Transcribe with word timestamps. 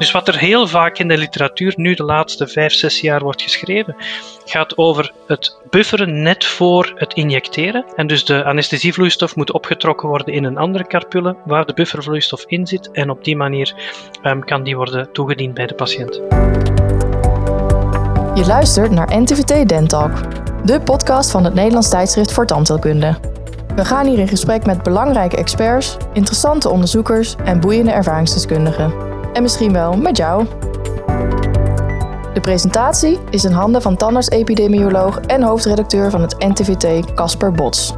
Dus 0.00 0.10
wat 0.10 0.28
er 0.28 0.38
heel 0.38 0.66
vaak 0.66 0.98
in 0.98 1.08
de 1.08 1.18
literatuur 1.18 1.72
nu 1.76 1.94
de 1.94 2.04
laatste 2.04 2.46
vijf, 2.46 2.72
zes 2.72 3.00
jaar 3.00 3.22
wordt 3.22 3.42
geschreven, 3.42 3.96
gaat 4.44 4.76
over 4.78 5.12
het 5.26 5.56
bufferen 5.70 6.22
net 6.22 6.44
voor 6.44 6.92
het 6.94 7.12
injecteren. 7.12 7.84
En 7.96 8.06
dus 8.06 8.24
de 8.24 8.44
anesthesievloeistof 8.44 9.36
moet 9.36 9.52
opgetrokken 9.52 10.08
worden 10.08 10.34
in 10.34 10.44
een 10.44 10.58
andere 10.58 10.86
carpulle 10.86 11.36
waar 11.44 11.66
de 11.66 11.72
buffervloeistof 11.72 12.44
in 12.46 12.66
zit. 12.66 12.90
En 12.90 13.10
op 13.10 13.24
die 13.24 13.36
manier 13.36 13.74
um, 14.22 14.44
kan 14.44 14.62
die 14.62 14.76
worden 14.76 15.12
toegediend 15.12 15.54
bij 15.54 15.66
de 15.66 15.74
patiënt. 15.74 16.14
Je 18.34 18.44
luistert 18.46 18.90
naar 18.90 19.20
NTVT 19.20 19.68
Dentalk, 19.68 20.12
de 20.64 20.80
podcast 20.80 21.30
van 21.30 21.44
het 21.44 21.54
Nederlands 21.54 21.90
tijdschrift 21.90 22.32
voor 22.32 22.46
tandheelkunde. 22.46 23.18
We 23.74 23.84
gaan 23.84 24.06
hier 24.06 24.18
in 24.18 24.28
gesprek 24.28 24.66
met 24.66 24.82
belangrijke 24.82 25.36
experts, 25.36 25.96
interessante 26.12 26.68
onderzoekers 26.68 27.34
en 27.44 27.60
boeiende 27.60 27.90
ervaringsdeskundigen 27.90 29.09
en 29.32 29.42
misschien 29.42 29.72
wel 29.72 29.96
met 29.96 30.16
jou. 30.16 30.46
De 32.34 32.40
presentatie 32.40 33.18
is 33.30 33.44
in 33.44 33.52
handen 33.52 33.82
van 33.82 33.96
tandarts-epidemioloog 33.96 35.20
en 35.20 35.42
hoofdredacteur 35.42 36.10
van 36.10 36.20
het 36.20 36.38
NTVT, 36.38 37.14
Casper 37.14 37.52
Bots. 37.52 37.94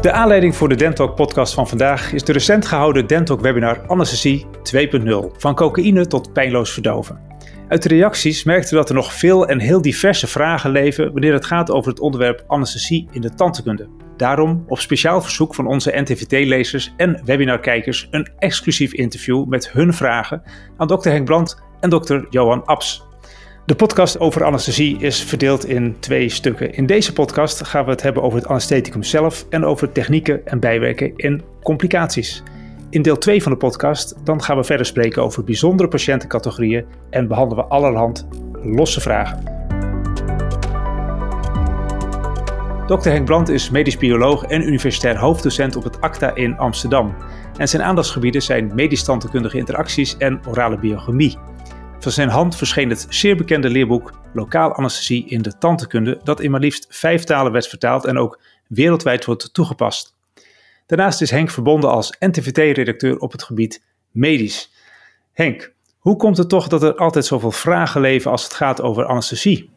De 0.00 0.12
aanleiding 0.12 0.56
voor 0.56 0.68
de 0.68 0.74
Dentalk 0.74 1.14
podcast 1.14 1.54
van 1.54 1.68
vandaag 1.68 2.12
is 2.12 2.24
de 2.24 2.32
recent 2.32 2.66
gehouden 2.66 3.06
Dentalk 3.06 3.40
webinar 3.40 3.80
Anesthesie 3.86 4.46
2.0, 4.46 5.36
van 5.36 5.54
cocaïne 5.54 6.06
tot 6.06 6.32
pijnloos 6.32 6.72
verdoven. 6.72 7.20
Uit 7.68 7.82
de 7.82 7.88
reacties 7.88 8.44
merkten 8.44 8.70
we 8.70 8.76
dat 8.76 8.88
er 8.88 8.94
nog 8.94 9.12
veel 9.12 9.46
en 9.46 9.58
heel 9.58 9.82
diverse 9.82 10.26
vragen 10.26 10.70
leven 10.70 11.12
wanneer 11.12 11.32
het 11.32 11.44
gaat 11.44 11.70
over 11.70 11.90
het 11.90 12.00
onderwerp 12.00 12.44
anesthesie 12.46 13.08
in 13.10 13.20
de 13.20 13.34
tandheelkunde. 13.34 13.88
Daarom 14.16 14.64
op 14.66 14.78
speciaal 14.78 15.22
verzoek 15.22 15.54
van 15.54 15.66
onze 15.66 15.92
NTVT-lezers 15.94 16.94
en 16.96 17.20
webinarkijkers 17.24 18.08
een 18.10 18.28
exclusief 18.38 18.92
interview 18.92 19.44
met 19.46 19.72
hun 19.72 19.94
vragen 19.94 20.42
aan 20.76 20.86
Dr. 20.86 21.08
Henk 21.08 21.24
Brandt 21.24 21.62
en 21.80 21.90
Dr. 21.90 22.16
Johan 22.30 22.64
Abs. 22.64 23.06
De 23.66 23.74
podcast 23.74 24.20
over 24.20 24.44
anesthesie 24.44 24.98
is 24.98 25.22
verdeeld 25.22 25.66
in 25.66 25.96
twee 26.00 26.28
stukken. 26.28 26.74
In 26.74 26.86
deze 26.86 27.12
podcast 27.12 27.66
gaan 27.66 27.84
we 27.84 27.90
het 27.90 28.02
hebben 28.02 28.22
over 28.22 28.38
het 28.38 28.48
anestheticum 28.48 29.02
zelf 29.02 29.46
en 29.50 29.64
over 29.64 29.92
technieken 29.92 30.46
en 30.46 30.60
bijwerken 30.60 31.12
in 31.16 31.42
complicaties. 31.62 32.42
In 32.90 33.02
deel 33.02 33.18
2 33.18 33.42
van 33.42 33.52
de 33.52 33.58
podcast 33.58 34.14
dan 34.24 34.42
gaan 34.42 34.56
we 34.56 34.64
verder 34.64 34.86
spreken 34.86 35.22
over 35.22 35.44
bijzondere 35.44 35.88
patiëntencategorieën 35.88 36.84
en 37.10 37.28
behandelen 37.28 37.64
we 37.64 37.70
allerhand 37.70 38.26
losse 38.62 39.00
vragen. 39.00 39.63
Dr. 42.86 43.08
Henk 43.08 43.24
Brandt 43.24 43.48
is 43.48 43.70
medisch 43.70 43.96
bioloog 43.96 44.44
en 44.44 44.62
universitair 44.62 45.18
hoofddocent 45.18 45.76
op 45.76 45.84
het 45.84 46.00
ACTA 46.00 46.34
in 46.34 46.56
Amsterdam. 46.56 47.14
En 47.56 47.68
zijn 47.68 47.82
aandachtsgebieden 47.82 48.42
zijn 48.42 48.74
medisch 48.74 49.04
tandheelkundige 49.04 49.58
interacties 49.58 50.16
en 50.16 50.40
orale 50.46 50.78
biochemie. 50.78 51.38
Van 51.98 52.12
zijn 52.12 52.28
hand 52.28 52.56
verscheen 52.56 52.88
het 52.88 53.06
zeer 53.08 53.36
bekende 53.36 53.70
leerboek 53.70 54.12
Lokaal 54.32 54.74
anesthesie 54.74 55.28
in 55.28 55.42
de 55.42 55.58
tandheelkunde, 55.58 56.20
dat 56.24 56.40
in 56.40 56.50
maar 56.50 56.60
liefst 56.60 56.86
vijf 56.88 57.24
talen 57.24 57.52
werd 57.52 57.66
vertaald 57.68 58.04
en 58.04 58.18
ook 58.18 58.40
wereldwijd 58.66 59.24
wordt 59.24 59.54
toegepast. 59.54 60.14
Daarnaast 60.86 61.20
is 61.20 61.30
Henk 61.30 61.50
verbonden 61.50 61.90
als 61.90 62.16
NTVT-redacteur 62.18 63.18
op 63.18 63.32
het 63.32 63.42
gebied 63.42 63.82
medisch. 64.10 64.72
Henk, 65.32 65.72
hoe 65.98 66.16
komt 66.16 66.36
het 66.36 66.48
toch 66.48 66.68
dat 66.68 66.82
er 66.82 66.94
altijd 66.94 67.24
zoveel 67.24 67.52
vragen 67.52 68.00
leven 68.00 68.30
als 68.30 68.44
het 68.44 68.54
gaat 68.54 68.82
over 68.82 69.04
anesthesie? 69.04 69.73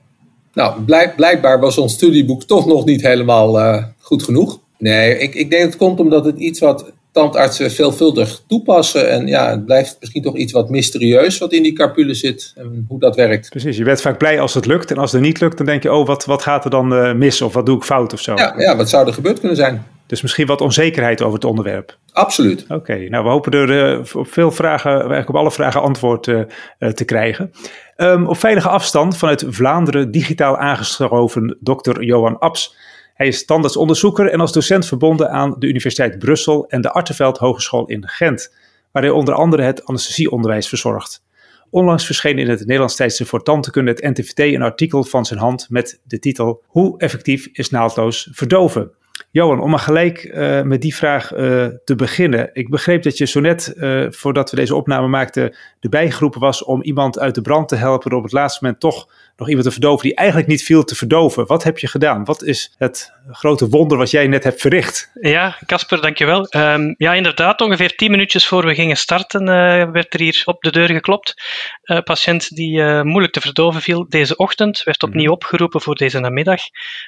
Nou, 0.58 0.82
blijk, 0.82 1.16
blijkbaar 1.16 1.60
was 1.60 1.78
ons 1.78 1.94
studieboek 1.94 2.44
toch 2.44 2.66
nog 2.66 2.86
niet 2.86 3.02
helemaal 3.02 3.60
uh, 3.60 3.84
goed 4.00 4.24
genoeg. 4.24 4.60
Nee, 4.78 5.18
ik, 5.18 5.36
ik 5.36 5.50
denk 5.50 5.62
dat 5.62 5.72
het 5.72 5.80
komt 5.80 6.00
omdat 6.00 6.26
het 6.26 6.38
iets 6.38 6.60
wat 6.60 6.92
tandartsen 7.12 7.72
veelvuldig 7.72 8.42
toepassen. 8.48 9.10
En 9.10 9.28
ja, 9.28 9.50
het 9.50 9.66
blijft 9.66 9.98
misschien 10.00 10.22
toch 10.22 10.36
iets 10.36 10.54
wat 10.54 10.70
mysterieus 10.70 11.38
wat 11.38 11.54
in 11.54 11.64
die 11.64 11.74
carpule 11.74 12.14
zit 12.14 12.54
en 12.56 12.86
hoe 12.88 13.00
dat 13.00 13.16
werkt. 13.16 13.50
Precies, 13.50 13.78
je 13.78 13.84
bent 13.84 14.02
vaak 14.02 14.18
blij 14.18 14.40
als 14.40 14.54
het 14.54 14.66
lukt. 14.66 14.92
En 14.92 14.98
als 14.98 15.12
het 15.12 15.22
niet 15.22 15.40
lukt, 15.40 15.58
dan 15.58 15.66
denk 15.66 15.84
je, 15.84 15.94
oh, 15.94 16.08
wat, 16.08 16.26
wat 16.26 16.42
gaat 16.42 16.64
er 16.64 16.70
dan 16.70 16.94
uh, 16.94 17.14
mis? 17.14 17.42
Of 17.42 17.54
wat 17.54 17.66
doe 17.66 17.78
ik 17.78 17.84
fout 17.84 18.14
of 18.14 18.22
zo? 18.22 18.36
Ja, 18.36 18.54
ja, 18.58 18.76
wat 18.76 18.90
zou 18.90 19.08
er 19.08 19.14
gebeurd 19.14 19.40
kunnen 19.40 19.58
zijn? 19.58 19.86
Dus 20.08 20.22
misschien 20.22 20.48
wat 20.48 20.62
onzekerheid 20.62 21.22
over 21.22 21.34
het 21.34 21.45
onderwerp. 21.45 21.98
Absoluut. 22.12 22.66
Oké, 22.70 23.10
nou 23.10 23.23
we 23.23 23.30
hopen 23.30 23.52
er 23.52 23.98
uh, 23.98 24.06
op 24.16 24.32
veel 24.32 24.52
vragen, 24.52 24.92
eigenlijk 24.92 25.30
op 25.30 25.36
alle 25.36 25.52
vragen 25.52 25.82
antwoord 25.82 26.28
uh, 26.28 26.42
te 26.78 27.06
krijgen. 27.06 27.52
Um, 27.98 28.28
op 28.28 28.38
veilige 28.38 28.70
afstand 28.70 29.17
vanuit 29.17 29.46
Vlaanderen 29.48 30.12
digitaal 30.12 30.58
aangeschoven 30.58 31.58
dokter 31.60 32.04
Johan 32.04 32.40
Abs. 32.40 32.76
Hij 33.14 33.28
is 33.28 33.46
tandartsonderzoeker 33.46 34.30
en 34.30 34.40
als 34.40 34.52
docent 34.52 34.86
verbonden 34.86 35.30
aan 35.30 35.56
de 35.60 35.67
Universiteit 35.67 36.20
Brussel 36.20 36.67
en 36.67 36.82
de 36.82 36.92
Arteveld 36.92 37.38
Hogeschool 37.38 37.86
in 37.86 38.08
Gent, 38.08 38.54
waar 38.92 39.04
hij 39.04 39.12
onder 39.12 39.34
andere 39.34 39.62
het 39.62 39.86
anesthesieonderwijs 39.86 40.67
verzorgt. 40.67 41.26
Onlangs 41.70 42.06
verscheen 42.06 42.38
in 42.40 42.50
het 42.50 42.60
Nederlands 42.60 42.96
tijdschrift 42.96 43.30
voor 43.30 43.44
tandheelkunde 43.44 43.92
het 43.92 44.04
NTVT 44.04 44.40
een 44.40 44.62
artikel 44.62 45.04
van 45.04 45.26
zijn 45.26 45.40
hand 45.40 45.67
met 45.70 46.00
de 46.04 46.20
titel 46.20 46.64
Hoe 46.67 47.00
effectief 47.00 47.50
is 47.52 47.70
naaldloos 47.70 48.30
verdoven? 48.32 48.92
Johan, 49.37 49.59
om 49.59 49.70
maar 49.70 49.80
gelijk 49.80 50.23
uh, 50.23 50.61
met 50.61 50.81
die 50.81 50.95
vraag 50.95 51.33
uh, 51.33 51.67
te 51.83 51.95
beginnen. 51.95 52.49
Ik 52.53 52.70
begreep 52.70 53.03
dat 53.03 53.17
je 53.17 53.25
zo 53.25 53.39
net, 53.39 53.73
uh, 53.75 54.05
voordat 54.09 54.49
we 54.49 54.55
deze 54.55 54.75
opname 54.75 55.08
maakten, 55.08 55.55
erbij 55.80 56.11
geroepen 56.11 56.39
was 56.39 56.64
om 56.64 56.83
iemand 56.83 57.20
uit 57.20 57.36
de 57.36 57.42
brand 57.42 57.67
te 57.67 57.75
helpen. 57.75 58.09
Door 58.09 58.20
op 58.20 58.25
het 58.25 58.33
laatste 58.33 58.64
moment 58.64 58.81
toch 58.81 59.09
nog 59.36 59.48
iemand 59.48 59.65
te 59.65 59.71
verdoven 59.71 60.03
die 60.03 60.15
eigenlijk 60.15 60.48
niet 60.49 60.64
viel 60.64 60.83
te 60.83 60.95
verdoven. 60.95 61.45
Wat 61.45 61.64
heb 61.64 61.77
je 61.77 61.87
gedaan? 61.87 62.25
Wat 62.25 62.43
is 62.43 62.75
het 62.77 63.14
grote 63.31 63.70
wonder 63.70 63.98
wat 63.98 64.11
jij 64.11 64.27
net 64.27 64.43
hebt 64.43 64.61
verricht? 64.61 65.11
Ja, 65.14 65.58
Casper, 65.65 66.02
dankjewel. 66.02 66.48
Um, 66.55 66.95
ja, 66.98 67.14
inderdaad, 67.14 67.61
ongeveer 67.61 67.95
tien 67.95 68.11
minuutjes 68.11 68.48
voor 68.48 68.65
we 68.65 68.75
gingen 68.75 68.98
starten 68.98 69.45
werd 69.92 70.14
er 70.14 70.19
hier 70.19 70.42
op 70.45 70.61
de 70.61 70.71
deur 70.71 70.87
geklopt. 70.87 71.33
Een 71.81 72.04
patiënt 72.04 72.55
die 72.55 73.04
moeilijk 73.04 73.33
te 73.33 73.42
verdoven 73.42 73.81
viel 73.81 74.05
deze 74.09 74.36
ochtend, 74.36 74.83
werd 74.83 75.04
opnieuw 75.04 75.23
mhm. 75.23 75.33
opgeroepen 75.33 75.81
voor 75.81 75.95
deze 75.95 76.19
namiddag. 76.19 76.61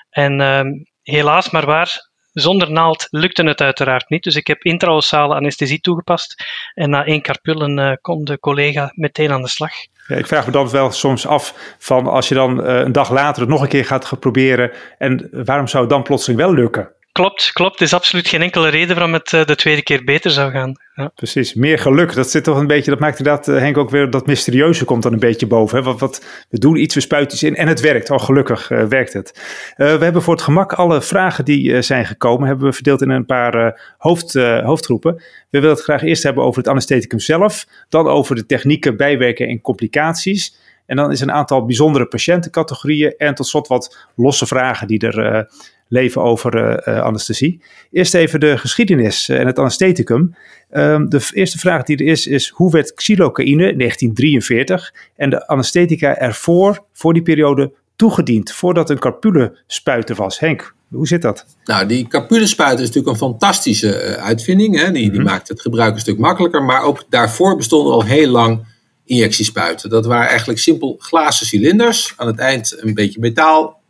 En 0.09 0.41
um, 0.41 0.85
helaas 1.03 1.49
maar 1.49 1.65
waar, 1.65 2.08
zonder 2.31 2.71
naald 2.71 3.07
lukte 3.09 3.43
het 3.43 3.61
uiteraard 3.61 4.09
niet. 4.09 4.23
Dus 4.23 4.35
ik 4.35 4.47
heb 4.47 4.63
intraossale 4.63 5.35
anesthesie 5.35 5.79
toegepast. 5.79 6.43
En 6.73 6.89
na 6.89 7.05
één 7.05 7.21
carpullen 7.21 7.79
uh, 7.79 7.93
kon 8.01 8.23
de 8.23 8.39
collega 8.39 8.91
meteen 8.95 9.31
aan 9.31 9.41
de 9.41 9.49
slag. 9.49 9.71
Ja, 10.07 10.15
ik 10.15 10.27
vraag 10.27 10.45
me 10.45 10.51
dan 10.51 10.69
wel 10.69 10.91
soms 10.91 11.27
af 11.27 11.75
van 11.77 12.07
als 12.07 12.27
je 12.27 12.35
dan 12.35 12.59
uh, 12.59 12.79
een 12.79 12.91
dag 12.91 13.11
later 13.11 13.41
het 13.41 13.51
nog 13.51 13.61
een 13.61 13.67
keer 13.67 13.85
gaat 13.85 14.19
proberen. 14.19 14.71
En 14.97 15.29
waarom 15.31 15.67
zou 15.67 15.83
het 15.83 15.91
dan 15.91 16.03
plotseling 16.03 16.41
wel 16.41 16.53
lukken? 16.53 16.91
Klopt, 17.19 17.51
klopt. 17.53 17.75
Er 17.75 17.85
is 17.85 17.93
absoluut 17.93 18.27
geen 18.27 18.41
enkele 18.41 18.69
reden 18.69 18.95
waarom 18.95 19.13
het 19.13 19.31
uh, 19.31 19.45
de 19.45 19.55
tweede 19.55 19.83
keer 19.83 20.03
beter 20.03 20.31
zou 20.31 20.51
gaan. 20.51 20.73
Ja. 20.95 21.11
Precies, 21.15 21.53
meer 21.53 21.79
geluk. 21.79 22.13
Dat 22.13 22.29
zit 22.29 22.43
toch 22.43 22.57
een 22.57 22.67
beetje, 22.67 22.91
dat 22.91 22.99
maakt 22.99 23.17
inderdaad, 23.17 23.47
uh, 23.47 23.57
Henk, 23.57 23.77
ook 23.77 23.89
weer 23.89 24.09
dat 24.09 24.25
mysterieuze 24.25 24.85
komt 24.85 25.03
dan 25.03 25.13
een 25.13 25.19
beetje 25.19 25.47
boven. 25.47 25.83
Hè? 25.83 25.97
Wat, 25.97 26.25
we 26.49 26.59
doen 26.59 26.75
iets, 26.75 26.95
we 26.95 27.01
spuiten 27.01 27.33
iets 27.33 27.43
in 27.43 27.55
en 27.55 27.67
het 27.67 27.79
werkt. 27.79 28.09
Oh, 28.09 28.19
gelukkig 28.19 28.69
uh, 28.69 28.83
werkt 28.83 29.13
het. 29.13 29.41
we 29.75 29.83
hebben 29.85 30.21
voor 30.21 30.33
het 30.33 30.43
gemak 30.43 30.73
alle 30.73 31.01
vragen 31.01 31.45
die 31.45 31.81
zijn 31.81 32.05
gekomen, 32.05 32.47
hebben 32.47 32.67
we 32.67 32.73
verdeeld 32.73 33.01
in 33.01 33.09
een 33.09 33.25
paar 33.25 33.81
hoofd, 33.97 34.33
hoofdgroepen. 34.63 35.15
We 35.49 35.59
willen 35.59 35.69
het 35.69 35.83
graag 35.83 36.03
eerst 36.03 36.23
hebben 36.23 36.43
over 36.43 36.59
het 36.59 36.69
anestheticum 36.69 37.19
zelf, 37.19 37.65
dan 37.89 38.07
over 38.07 38.35
de 38.35 38.45
technieken, 38.45 38.97
bijwerken 38.97 39.47
en 39.47 39.61
complicaties. 39.61 40.57
En 40.89 40.95
dan 40.95 41.11
is 41.11 41.21
een 41.21 41.31
aantal 41.31 41.65
bijzondere 41.65 42.05
patiëntencategorieën 42.05 43.13
en 43.17 43.35
tot 43.35 43.47
slot 43.47 43.67
wat 43.67 44.07
losse 44.15 44.45
vragen 44.45 44.87
die 44.87 44.99
er 44.99 45.47
leven 45.89 46.21
over 46.21 46.87
uh, 46.87 47.01
anesthesie. 47.01 47.61
Eerst 47.91 48.13
even 48.13 48.39
de 48.39 48.57
geschiedenis 48.57 49.29
en 49.29 49.45
het 49.45 49.59
anestheticum. 49.59 50.35
Um, 50.71 51.09
de 51.09 51.29
eerste 51.33 51.57
vraag 51.57 51.83
die 51.83 51.97
er 51.97 52.05
is, 52.05 52.27
is 52.27 52.49
hoe 52.49 52.71
werd 52.71 52.93
xylocaïne 52.93 53.75
1943 53.75 54.93
en 55.15 55.29
de 55.29 55.47
anesthetica 55.47 56.17
ervoor, 56.17 56.83
voor 56.93 57.13
die 57.13 57.21
periode, 57.21 57.71
toegediend, 57.95 58.51
voordat 58.51 58.89
een 58.89 58.99
carpule 58.99 59.57
spuiten 59.67 60.15
was? 60.15 60.39
Henk, 60.39 60.75
hoe 60.89 61.07
zit 61.07 61.21
dat? 61.21 61.45
Nou, 61.63 61.85
die 61.85 62.07
spuiten 62.47 62.83
is 62.83 62.87
natuurlijk 62.87 63.07
een 63.07 63.15
fantastische 63.15 64.03
uh, 64.03 64.13
uitvinding. 64.13 64.79
Hè? 64.79 64.91
Die, 64.91 65.09
die 65.09 65.19
mm 65.19 65.25
maakt 65.25 65.47
het 65.47 65.61
gebruik 65.61 65.93
een 65.93 65.99
stuk 65.99 66.17
makkelijker, 66.17 66.63
maar 66.63 66.83
ook 66.83 67.03
daarvoor 67.09 67.55
bestonden 67.55 67.93
al 67.93 68.03
heel 68.03 68.29
lang 68.29 68.65
injectiespuiten. 69.09 69.89
Dat 69.89 70.05
waren 70.05 70.27
eigenlijk 70.27 70.59
simpel 70.59 70.95
glazen 70.99 71.45
cilinders, 71.45 72.13
aan 72.15 72.27
het 72.27 72.39
eind 72.39 72.75
een 72.77 72.93
beetje 72.93 73.19
metaal 73.19 73.81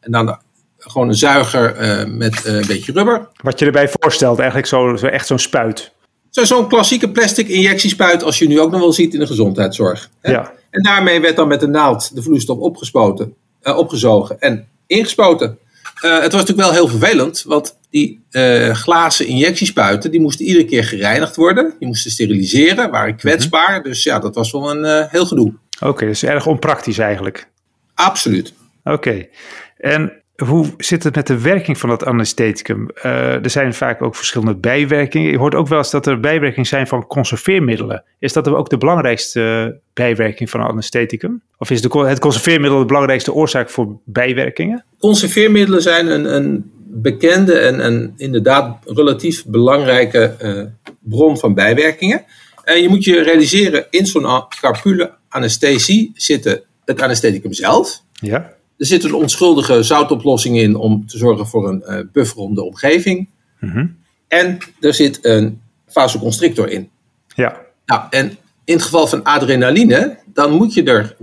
en 0.00 0.12
dan 0.12 0.38
gewoon 0.78 1.08
een 1.08 1.14
zuiger 1.14 1.80
uh, 1.80 2.16
met 2.16 2.44
uh, 2.46 2.54
een 2.54 2.66
beetje 2.66 2.92
rubber. 2.92 3.28
Wat 3.42 3.58
je 3.58 3.64
erbij 3.64 3.88
voorstelt, 4.00 4.38
eigenlijk 4.38 4.68
zo, 4.68 4.96
zo 4.96 5.06
echt 5.06 5.26
zo'n 5.26 5.38
spuit. 5.38 5.92
Zo'n 6.30 6.68
klassieke 6.68 7.10
plastic 7.10 7.48
injectiespuit 7.48 8.22
als 8.22 8.38
je 8.38 8.46
nu 8.46 8.60
ook 8.60 8.70
nog 8.70 8.80
wel 8.80 8.92
ziet 8.92 9.14
in 9.14 9.20
de 9.20 9.26
gezondheidszorg. 9.26 10.10
Hè? 10.20 10.32
Ja. 10.32 10.52
En 10.70 10.82
daarmee 10.82 11.20
werd 11.20 11.36
dan 11.36 11.48
met 11.48 11.60
de 11.60 11.66
naald 11.66 12.14
de 12.14 12.22
vloeistof 12.22 12.58
opgespoten, 12.58 13.34
uh, 13.62 13.76
opgezogen 13.76 14.40
en 14.40 14.68
ingespoten. 14.86 15.58
Het 16.00 16.32
was 16.32 16.40
natuurlijk 16.40 16.58
wel 16.58 16.72
heel 16.72 16.88
vervelend, 16.88 17.42
want 17.46 17.78
die 17.90 18.24
glazen 18.72 19.26
injectiespuiten 19.26 20.10
die 20.10 20.20
moesten 20.20 20.44
iedere 20.44 20.64
keer 20.64 20.84
gereinigd 20.84 21.36
worden. 21.36 21.74
Die 21.78 21.88
moesten 21.88 22.10
steriliseren, 22.10 22.90
waren 22.90 23.16
kwetsbaar. 23.16 23.68
Mm 23.68 23.74
-hmm. 23.74 23.82
Dus 23.82 24.02
ja, 24.02 24.18
dat 24.18 24.34
was 24.34 24.52
wel 24.52 24.70
een 24.70 25.08
heel 25.10 25.26
gedoe. 25.26 25.54
Oké, 25.80 25.86
okay, 25.86 26.08
dus 26.08 26.22
erg 26.22 26.46
onpraktisch 26.46 26.98
eigenlijk. 26.98 27.48
Absoluut. 27.94 28.54
Oké. 28.84 28.94
Okay. 28.94 29.30
En 29.76 30.22
hoe 30.36 30.74
zit 30.78 31.02
het 31.04 31.14
met 31.14 31.26
de 31.26 31.40
werking 31.40 31.78
van 31.78 31.88
dat 31.88 32.04
anestheticum? 32.04 32.88
Uh, 32.96 33.44
er 33.44 33.50
zijn 33.50 33.74
vaak 33.74 34.02
ook 34.02 34.16
verschillende 34.16 34.54
bijwerkingen. 34.54 35.30
Je 35.30 35.38
hoort 35.38 35.54
ook 35.54 35.68
wel 35.68 35.78
eens 35.78 35.90
dat 35.90 36.06
er 36.06 36.20
bijwerkingen 36.20 36.66
zijn 36.66 36.86
van 36.86 37.06
conserveermiddelen. 37.06 38.04
Is 38.18 38.32
dat 38.32 38.48
ook 38.48 38.70
de 38.70 38.78
belangrijkste 38.78 39.80
bijwerking 39.92 40.50
van 40.50 40.60
een 40.60 40.66
anestheticum? 40.66 41.42
Of 41.58 41.70
is 41.70 41.82
de, 41.82 41.98
het 41.98 42.18
conserveermiddel 42.18 42.78
de 42.78 42.84
belangrijkste 42.84 43.32
oorzaak 43.32 43.70
voor 43.70 43.98
bijwerkingen? 44.04 44.84
Conserveermiddelen 44.98 45.82
zijn 45.82 46.06
een, 46.06 46.34
een 46.34 46.70
bekende 46.88 47.58
en, 47.58 47.80
en, 47.80 48.14
inderdaad 48.16 48.78
relatief 48.84 49.44
belangrijke 49.46 50.36
uh, 50.42 50.62
bron 50.98 51.38
van 51.38 51.54
bijwerkingen. 51.54 52.24
En 52.64 52.82
je 52.82 52.88
moet 52.88 53.04
je 53.04 53.22
realiseren, 53.22 53.86
in 53.90 54.06
zo'n 54.06 54.44
carpule 54.60 55.14
anesthesie 55.28 56.10
zit 56.14 56.62
het 56.84 57.02
anestheticum 57.02 57.52
zelf. 57.52 58.02
Ja. 58.12 58.55
Er 58.78 58.86
zit 58.86 59.04
een 59.04 59.14
onschuldige 59.14 59.82
zoutoplossing 59.82 60.58
in 60.58 60.76
om 60.76 61.06
te 61.06 61.18
zorgen 61.18 61.46
voor 61.46 61.68
een 61.68 61.82
uh, 61.86 61.98
buffer 62.12 62.38
om 62.38 62.54
de 62.54 62.64
omgeving. 62.64 63.28
Mhm. 63.60 63.86
En 64.28 64.58
er 64.80 64.94
zit 64.94 65.18
een 65.24 65.60
vasoconstrictor 65.86 66.68
in. 66.68 66.88
Ja. 67.34 67.60
Nou, 67.86 68.02
en 68.10 68.36
in 68.64 68.74
het 68.74 68.82
geval 68.82 69.06
van 69.06 69.22
adrenaline, 69.22 70.18
dan 70.32 70.52
moet 70.52 70.74
je 70.74 70.82
er 70.82 71.16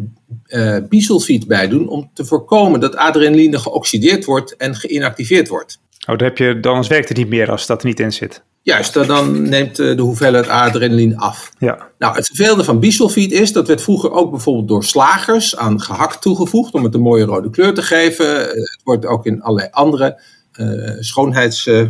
uh, 0.47 0.77
bisulfiet 0.89 1.47
bij 1.47 1.67
doen 1.67 1.87
om 1.87 2.09
te 2.13 2.25
voorkomen 2.25 2.79
dat 2.79 2.95
adrenaline 2.95 3.59
geoxideerd 3.59 4.25
wordt 4.25 4.55
en 4.55 4.75
geïnactiveerd 4.75 5.47
wordt. 5.47 5.79
Oh, 6.07 6.17
dan, 6.17 6.27
heb 6.27 6.37
je, 6.37 6.59
dan 6.59 6.87
werkt 6.87 7.07
het 7.07 7.17
niet 7.17 7.29
meer 7.29 7.51
als 7.51 7.65
dat 7.65 7.81
er 7.81 7.87
niet 7.87 7.99
in 7.99 8.13
zit. 8.13 8.43
Juist, 8.63 8.93
dan 8.93 9.49
neemt 9.49 9.79
eh, 9.79 9.95
de 9.95 10.01
hoeveelheid 10.01 10.47
adrenaline 10.47 11.17
af. 11.17 11.51
Ja. 11.59 11.89
Nou, 11.97 12.15
het 12.15 12.25
vervelende 12.25 12.63
van 12.63 12.79
bisulfiet 12.79 13.31
is, 13.31 13.51
dat 13.51 13.67
werd 13.67 13.81
vroeger 13.81 14.11
ook 14.11 14.31
bijvoorbeeld 14.31 14.67
door 14.67 14.83
slagers 14.83 15.55
aan 15.55 15.81
gehakt 15.81 16.21
toegevoegd 16.21 16.73
om 16.73 16.83
het 16.83 16.93
een 16.93 17.01
mooie 17.01 17.25
rode 17.25 17.49
kleur 17.49 17.73
te 17.73 17.81
geven. 17.81 18.49
Eh, 18.49 18.55
het 18.55 18.81
wordt 18.83 19.05
ook 19.05 19.25
in 19.25 19.41
allerlei 19.41 19.69
andere 19.71 20.21
uh, 20.59 20.91
schoonheids, 20.99 21.65
uh, 21.65 21.87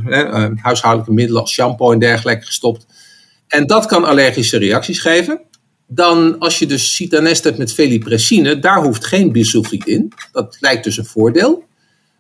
huishoudelijke 0.56 1.14
middelen 1.14 1.42
als 1.42 1.52
shampoo 1.52 1.92
en 1.92 2.00
dergelijke 2.00 2.46
gestopt. 2.46 2.86
En 3.48 3.68
dat 3.68 3.86
kan 3.86 4.04
allergische 4.04 4.58
reacties 4.58 5.00
geven. 5.00 5.42
Dan 5.88 6.40
als 6.40 6.60
je 6.60 6.66
dus 6.66 6.96
citanest 6.96 7.44
hebt 7.44 7.58
met 7.58 7.74
velipressine, 7.74 8.60
daar 8.60 8.84
hoeft 8.84 9.06
geen 9.06 9.32
bisulfiet 9.32 9.88
in. 9.88 10.14
Dat 10.32 10.58
lijkt 10.60 10.84
dus 10.84 10.98
een 10.98 11.06
voordeel. 11.06 11.64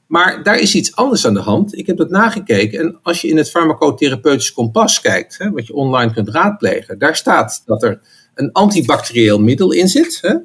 Maar 0.07 0.43
daar 0.43 0.59
is 0.59 0.75
iets 0.75 0.95
anders 0.95 1.27
aan 1.27 1.33
de 1.33 1.39
hand. 1.39 1.77
Ik 1.77 1.87
heb 1.87 1.97
dat 1.97 2.09
nagekeken. 2.09 2.79
En 2.79 2.99
als 3.03 3.21
je 3.21 3.27
in 3.27 3.37
het 3.37 3.49
farmacotherapeutisch 3.49 4.53
kompas 4.53 5.01
kijkt, 5.01 5.37
hè, 5.37 5.51
wat 5.51 5.67
je 5.67 5.73
online 5.73 6.13
kunt 6.13 6.29
raadplegen, 6.29 6.99
daar 6.99 7.15
staat 7.15 7.63
dat 7.65 7.83
er 7.83 8.01
een 8.35 8.51
antibacterieel 8.51 9.39
middel 9.39 9.71
in 9.71 9.87
zit. 9.87 10.19
Hè? 10.21 10.35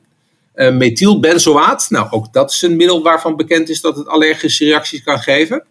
Uh, 0.54 0.76
methylbenzoaat. 0.76 1.86
Nou, 1.90 2.10
ook 2.10 2.32
dat 2.32 2.50
is 2.50 2.62
een 2.62 2.76
middel 2.76 3.02
waarvan 3.02 3.36
bekend 3.36 3.68
is 3.68 3.80
dat 3.80 3.96
het 3.96 4.06
allergische 4.06 4.64
reacties 4.64 5.02
kan 5.02 5.18
geven. 5.18 5.64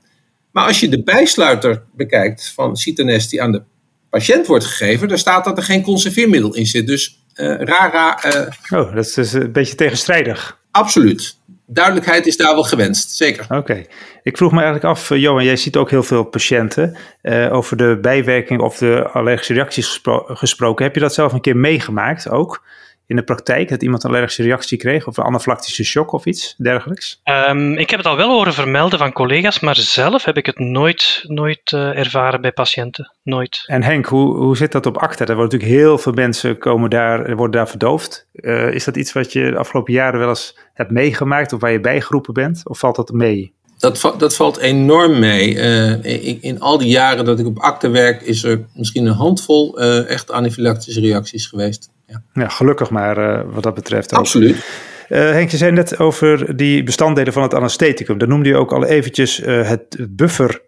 Maar 0.52 0.68
als 0.68 0.80
je 0.80 0.90
de 0.90 1.04
bijsluiter 1.04 1.84
bekijkt 1.96 2.52
van 2.56 2.76
Citanest 2.76 3.30
die 3.30 3.42
aan 3.42 3.52
de 3.52 3.62
patiënt 4.10 4.48
wordt 4.48 4.66
gegeven, 4.66 5.08
daar 5.08 5.18
staat 5.18 5.46
dat 5.46 5.58
er 5.58 5.64
geen 5.64 5.84
conserveermiddel 5.84 6.56
in 6.56 6.66
zit. 6.66 6.88
Dus 6.88 7.24
uh, 7.36 7.56
rara. 7.60 8.26
Uh, 8.26 8.80
oh, 8.80 8.96
dat 8.96 9.06
is 9.06 9.14
dus 9.14 9.34
een 9.34 9.52
beetje 9.52 9.76
tegenstrijdig. 9.76 10.60
Absoluut 10.72 11.38
duidelijkheid 11.68 12.26
is 12.26 12.38
daar 12.38 12.54
wel 12.54 12.64
gewenst, 12.64 13.12
zeker. 13.12 13.46
Oké. 13.50 13.84
Ik 14.24 14.38
vroeg 14.38 14.52
me 14.52 14.62
eigenlijk 14.62 14.86
af, 14.86 15.10
uh, 15.10 15.20
Johan, 15.22 15.44
jij 15.44 15.56
ziet 15.56 15.76
ook 15.76 15.90
heel 15.90 16.04
veel 16.04 16.24
patiënten 16.24 16.98
uh, 17.24 17.54
over 17.54 17.78
de 17.78 17.98
bijwerking 18.02 18.62
of 18.62 18.78
de 18.78 19.08
allergische 19.08 19.54
reacties 19.54 19.88
gespro 19.88 20.24
gesproken. 20.28 20.86
Heb 20.86 20.94
je 20.94 21.02
dat 21.02 21.14
zelf 21.14 21.34
een 21.34 21.42
keer 21.42 21.58
meegemaakt 21.58 22.30
ook? 22.30 22.64
In 23.08 23.16
de 23.16 23.24
praktijk? 23.24 23.70
Dat 23.70 23.82
iemand 23.82 24.04
een 24.04 24.10
allergische 24.10 24.44
reactie 24.44 24.78
kreeg 24.78 25.08
of 25.08 25.18
een 25.18 25.24
anaflactische 25.24 25.84
shock 25.84 26.12
of 26.12 26.26
iets 26.26 26.56
dergelijks? 26.58 27.22
Um, 27.50 27.78
ik 27.78 27.90
heb 27.90 28.00
het 28.00 28.08
al 28.08 28.16
wel 28.18 28.30
horen 28.30 28.54
vermelden 28.54 29.00
van 29.00 29.12
collega's, 29.12 29.60
maar 29.60 29.76
zelf 29.76 30.24
heb 30.24 30.38
ik 30.38 30.46
het 30.46 30.60
nooit, 30.60 31.24
nooit 31.24 31.72
uh, 31.72 31.98
ervaren 31.98 32.42
bij 32.42 32.52
patiënten. 32.52 33.12
Nooit. 33.24 33.64
En 33.66 33.84
Henk, 33.84 34.06
hoe, 34.06 34.36
hoe 34.36 34.58
zit 34.58 34.72
dat 34.72 34.86
op 34.86 34.98
ACTA? 34.98 35.26
Er 35.26 35.36
worden 35.36 35.52
natuurlijk 35.60 35.82
heel 35.82 35.98
veel 35.98 36.14
mensen 36.14 36.58
komen 36.58 36.90
daar, 36.90 37.36
worden 37.36 37.52
daar 37.52 37.70
verdoofd. 37.70 38.28
Uh, 38.34 38.74
is 38.74 38.84
dat 38.84 38.98
iets 38.98 39.14
wat 39.14 39.34
je 39.34 39.52
de 39.52 39.58
afgelopen 39.58 39.94
jaren 39.94 40.20
wel 40.20 40.30
eens 40.30 40.58
hebt 40.74 40.92
meegemaakt 40.92 41.54
of 41.54 41.60
waar 41.60 41.72
je 41.72 41.80
bijgeroepen 41.80 42.34
bent? 42.34 42.62
Of 42.64 42.80
valt 42.80 42.96
dat 42.96 43.12
mee? 43.12 43.56
Dat, 43.78 44.14
dat 44.18 44.36
valt 44.36 44.58
enorm 44.58 45.20
mee. 45.20 45.56
Uh, 45.56 46.04
in, 46.04 46.42
in, 46.42 46.60
al 46.60 46.78
die 46.78 46.90
jaren 46.90 47.26
dat 47.26 47.40
ik 47.40 47.46
op 47.46 47.60
akte 47.60 47.90
werk, 47.90 48.22
is 48.22 48.44
er 48.44 48.66
misschien 48.74 49.06
een 49.06 49.14
handvol 49.14 49.82
uh, 49.82 50.10
echt 50.10 50.32
anafylactische 50.32 51.00
reacties 51.00 51.48
geweest. 51.48 51.90
Ja, 52.08 52.22
ja 52.34 52.48
gelukkig 52.48 52.90
maar 52.90 53.18
uh, 53.18 53.54
wat 53.54 53.64
dat 53.64 53.74
betreft. 53.74 54.14
Ook. 54.14 54.20
Absoluut. 54.20 54.66
Henk, 55.08 55.50
je 55.50 55.58
zei 55.58 55.72
net 55.72 56.00
over 56.00 56.56
die 56.56 56.84
bestanddelen 56.84 57.34
van 57.34 57.44
het 57.44 57.54
anestheticum. 57.54 58.18
Dan 58.18 58.30
noemde 58.30 58.50
je 58.50 58.56
ook 58.56 58.72
al 58.72 58.86
eventjes 58.86 59.38
het 59.46 59.98
buffer 60.10 60.62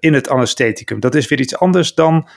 in 0.00 0.14
het 0.14 0.28
anestheticum. 0.28 1.00
Dat 1.00 1.14
is 1.14 1.28
weer 1.28 1.40
iets 1.40 1.56
anders 1.56 1.94
dan 1.94 2.28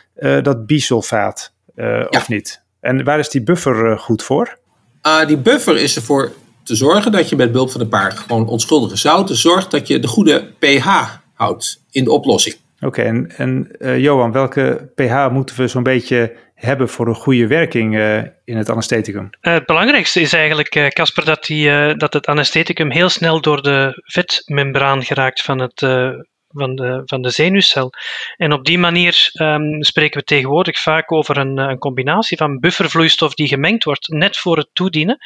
dat 0.41 0.65
bisulfaat, 0.65 1.53
ja. 1.75 2.07
of 2.09 2.29
niet? 2.29 2.61
En 2.79 3.03
waar 3.03 3.19
is 3.19 3.29
die 3.29 3.43
buffer 3.43 3.99
goed 3.99 4.23
voor? 4.23 4.57
Uh, 5.03 5.25
die 5.25 5.37
buffer 5.37 5.77
is 5.77 5.95
ervoor 5.95 6.31
te 6.63 6.75
zorgen 6.75 7.11
dat 7.11 7.29
je 7.29 7.35
met 7.35 7.51
behulp 7.51 7.71
van 7.71 7.81
een 7.81 7.89
paar 7.89 8.11
gewoon 8.11 8.47
onschuldige 8.47 8.95
zouten 8.95 9.35
zorgt 9.35 9.71
dat 9.71 9.87
je 9.87 9.99
de 9.99 10.07
goede 10.07 10.53
pH 10.59 10.87
houdt 11.33 11.81
in 11.91 12.03
de 12.03 12.11
oplossing. 12.11 12.55
Oké, 12.85 13.01
en, 13.01 13.31
en 13.37 13.67
uh, 13.79 13.99
Johan, 13.99 14.31
welke 14.31 14.91
pH 14.95 15.27
moeten 15.31 15.55
we 15.55 15.67
zo'n 15.67 15.83
beetje 15.83 16.35
hebben 16.55 16.89
voor 16.89 17.07
een 17.07 17.15
goede 17.15 17.47
werking 17.47 17.95
uh, 17.95 18.17
in 18.45 18.57
het 18.57 18.69
anestheticum? 18.69 19.29
Uh, 19.41 19.53
het 19.53 19.65
belangrijkste 19.65 20.21
is 20.21 20.33
eigenlijk, 20.33 20.91
Casper, 20.93 21.25
dat, 21.25 21.43
die, 21.43 21.95
dat 21.95 22.13
het 22.13 22.25
anestheticum 22.25 22.91
heel 22.91 23.09
snel 23.09 23.41
door 23.41 23.61
de 23.61 24.01
vetmembraan 24.05 25.03
geraakt 25.03 25.41
van 25.41 25.59
het 25.59 25.81
van 26.53 26.75
de, 26.75 27.01
van 27.05 27.21
de 27.21 27.29
zenuwcel. 27.29 27.93
En 28.37 28.53
op 28.53 28.65
die 28.65 28.77
manier 28.77 29.29
um, 29.33 29.83
spreken 29.83 30.19
we 30.19 30.25
tegenwoordig 30.25 30.79
vaak 30.79 31.11
over 31.11 31.37
een, 31.37 31.57
een, 31.57 31.77
combinatie 31.77 32.37
van 32.37 32.59
buffervloeistof 32.59 33.33
die 33.33 33.47
gemengd 33.47 33.83
wordt 33.83 34.07
net 34.07 34.37
voor 34.37 34.57
het 34.57 34.69
toedienen 34.73 35.17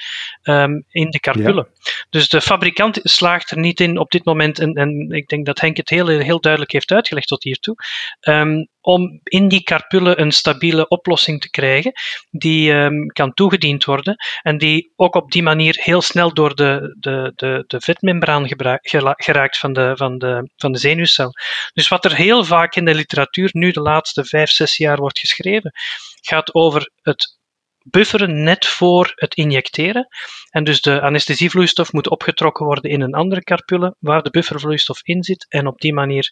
um, 0.44 0.86
in 0.90 1.10
de 1.10 1.20
carpullen. 1.20 1.68
Ja. 1.72 1.92
Dus 2.10 2.30
de 2.30 2.42
fabrikant 2.42 3.00
slaagt 3.04 3.52
er 3.52 3.60
niet 3.60 3.80
in 3.80 3.98
op 3.98 4.12
dit 4.12 4.26
moment, 4.26 4.60
en, 4.60 4.74
en 4.74 5.12
ik 5.12 5.28
denk 5.28 5.46
dat 5.46 5.60
Henk 5.60 5.78
het 5.78 5.90
heel, 5.90 6.08
heel 6.08 6.40
duidelijk 6.40 6.72
heeft 6.72 6.92
uitgelegd 6.92 7.28
tot 7.28 7.44
hiertoe, 7.44 7.76
um, 8.22 8.68
om 8.86 9.20
in 9.24 9.48
die 9.48 9.64
carpullen 9.64 10.22
een 10.22 10.32
stabiele 10.32 10.88
oplossing 10.88 11.42
te 11.42 11.50
krijgen 11.50 11.92
die 12.30 12.72
um, 12.72 13.08
kan 13.08 13.34
toegediend 13.34 13.86
worden 13.86 14.16
en 14.42 14.58
die 14.58 14.92
ook 14.96 15.16
op 15.16 15.32
die 15.32 15.44
manier 15.44 15.78
heel 15.80 16.02
snel 16.02 16.34
door 16.34 16.56
de, 16.56 16.96
de, 17.00 17.32
de, 17.36 17.64
de 17.68 17.82
vetmembraan 17.82 18.48
geraakt 19.16 19.58
van 19.58 19.74
de, 19.74 19.92
van, 19.96 20.18
de, 20.18 20.50
van 20.56 20.72
de 20.72 20.78
zenuwcel. 20.78 21.32
Dus 21.74 21.88
wat 21.88 22.06
er 22.06 22.16
heel 22.16 22.44
vaak 22.44 22.76
in 22.76 22.86
de 22.86 22.96
literatuur 22.96 23.50
nu 23.52 23.72
de 23.72 23.82
laatste 23.82 24.26
vijf, 24.26 24.50
zes 24.50 24.78
jaar 24.78 24.98
wordt 24.98 25.20
geschreven, 25.20 25.72
gaat 26.22 26.54
over 26.54 26.92
het 27.02 27.38
bufferen 27.90 28.44
net 28.44 28.66
voor 28.66 29.12
het 29.16 29.36
injecteren. 29.36 30.08
En 30.50 30.64
dus 30.64 30.82
de 30.82 31.02
anesthesievloeistof 31.02 31.94
moet 31.94 32.10
opgetrokken 32.10 32.66
worden 32.66 32.92
in 32.92 33.02
een 33.02 33.14
andere 33.14 33.44
carpulle 33.44 33.96
waar 34.00 34.24
de 34.24 34.30
buffervloeistof 34.30 35.00
in 35.04 35.24
zit. 35.24 35.46
En 35.50 35.68
op 35.68 35.80
die 35.80 35.94
manier 35.94 36.30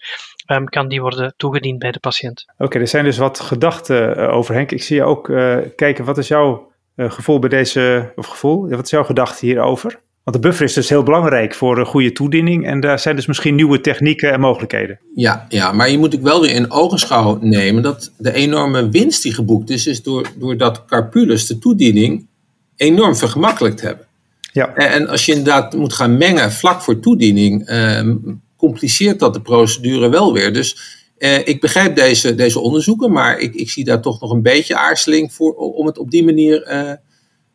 um, 0.52 0.66
kan 0.66 0.88
die 0.88 1.02
worden 1.02 1.34
toegediend 1.38 1.80
bij 1.80 1.92
de 1.92 2.00
patiënt. 2.00 2.46
Oké, 2.58 2.80
er 2.80 2.88
zijn 2.88 3.04
dus 3.04 3.18
wat 3.18 3.40
gedachten 3.40 4.20
uh, 4.20 4.34
over 4.34 4.54
Henk. 4.54 4.72
Ik 4.72 4.84
zie 4.84 4.96
je 4.96 5.04
ook 5.04 5.30
uh, 5.30 5.58
kijken, 5.76 6.06
wat 6.06 6.18
is 6.18 6.28
jouw 6.28 6.72
uh, 6.96 7.12
gevoel 7.12 7.40
bij 7.40 7.50
deze, 7.50 8.12
of 8.16 8.28
gevoel, 8.28 8.70
wat 8.70 8.86
is 8.86 8.90
jouw 8.90 9.04
gedachte 9.04 9.46
hierover? 9.46 10.02
Want 10.24 10.36
de 10.36 10.42
buffer 10.42 10.66
is 10.66 10.74
dus 10.74 10.90
heel 10.90 11.04
belangrijk 11.04 11.54
voor 11.54 11.78
een 11.78 11.86
goede 11.86 12.12
toediening. 12.12 12.66
En 12.66 12.80
daar 12.80 13.00
zijn 13.00 13.16
dus 13.16 13.26
misschien 13.26 13.56
nieuwe 13.56 13.82
technieken 13.82 14.32
en 14.32 14.40
mogelijkheden. 14.40 15.00
Ja, 15.16 15.46
ja 15.50 15.72
maar 15.72 15.90
je 15.90 15.98
moet 15.98 16.16
ook 16.16 16.22
wel 16.22 16.42
weer 16.42 16.52
in 16.52 16.72
ogenschouw 16.72 17.38
nemen 17.42 17.84
dat 17.84 18.12
de 18.18 18.34
enorme 18.34 18.90
winst 18.90 19.24
die 19.24 19.34
geboekt 19.34 19.70
is, 19.70 19.88
is 19.88 20.04
door, 20.04 20.32
doordat 20.40 20.86
carpules 20.86 21.48
de 21.48 21.58
toediening 21.58 22.28
enorm 22.76 23.16
vergemakkelijkt 23.16 23.82
hebben. 23.82 24.06
Ja. 24.52 24.76
En 24.76 25.08
als 25.08 25.26
je 25.26 25.32
inderdaad 25.32 25.74
moet 25.74 25.94
gaan 25.94 26.18
mengen 26.18 26.52
vlak 26.52 26.82
voor 26.82 27.00
toediening, 27.00 27.66
eh, 27.66 28.10
compliceert 28.58 29.20
dat 29.20 29.34
de 29.34 29.42
procedure 29.42 30.10
wel 30.10 30.34
weer. 30.34 30.54
Dus 30.54 31.02
eh, 31.18 31.48
ik 31.48 31.62
begrijp 31.62 31.96
deze, 31.96 32.36
deze 32.36 32.60
onderzoeken, 32.60 33.12
maar 33.12 33.40
ik, 33.40 33.56
ik 33.56 33.70
zie 33.70 33.84
daar 33.84 34.02
toch 34.02 34.22
nog 34.22 34.32
een 34.32 34.42
beetje 34.42 34.78
aarzeling 34.78 35.34
voor 35.34 35.54
om 35.54 35.86
het 35.86 35.98
op 35.98 36.12
die 36.12 36.24
manier. 36.24 36.72
Uh, 36.72 36.92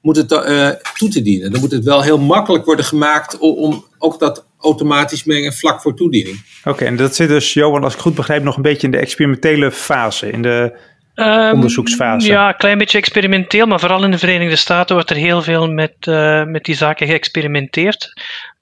moet 0.01 0.17
het 0.17 0.33
uh, 0.33 0.69
toe 0.95 1.09
te 1.09 1.23
dienen. 1.23 1.51
Dan 1.51 1.61
moet 1.61 1.73
het 1.73 1.85
wel 1.85 2.03
heel 2.03 2.19
makkelijk 2.19 2.65
worden 2.65 2.85
gemaakt 2.85 3.39
om, 3.39 3.55
om 3.55 3.85
ook 3.99 4.19
dat 4.19 4.47
automatisch 4.61 5.25
mengen 5.25 5.53
vlak 5.53 5.81
voor 5.81 5.95
toediening. 5.97 6.45
Oké, 6.65 6.85
en 6.85 6.97
dat 6.97 7.15
zit 7.15 7.29
dus, 7.29 7.53
Johan, 7.53 7.85
als 7.85 7.95
ik 7.95 8.01
goed 8.01 8.15
begrijp, 8.15 8.43
nog 8.43 8.57
een 8.57 8.63
beetje 8.63 8.87
in 8.87 8.93
de 8.93 8.99
experimentele 8.99 9.71
fase, 9.71 10.31
in 10.31 10.43
de 10.43 10.79
um, 11.15 11.53
onderzoeksfase. 11.53 12.27
Ja, 12.27 12.49
een 12.49 12.57
klein 12.57 12.79
beetje 12.79 12.99
experimenteel, 12.99 13.67
maar 13.67 13.81
vooral 13.81 14.05
in 14.05 14.11
de 14.11 14.19
Verenigde 14.19 14.57
Staten 14.57 14.95
wordt 14.95 15.11
er 15.11 15.17
heel 15.17 15.43
veel 15.43 15.71
met, 15.71 15.95
uh, 16.09 16.45
met 16.45 16.65
die 16.65 16.75
zaken 16.75 17.07
geëxperimenteerd. 17.07 18.13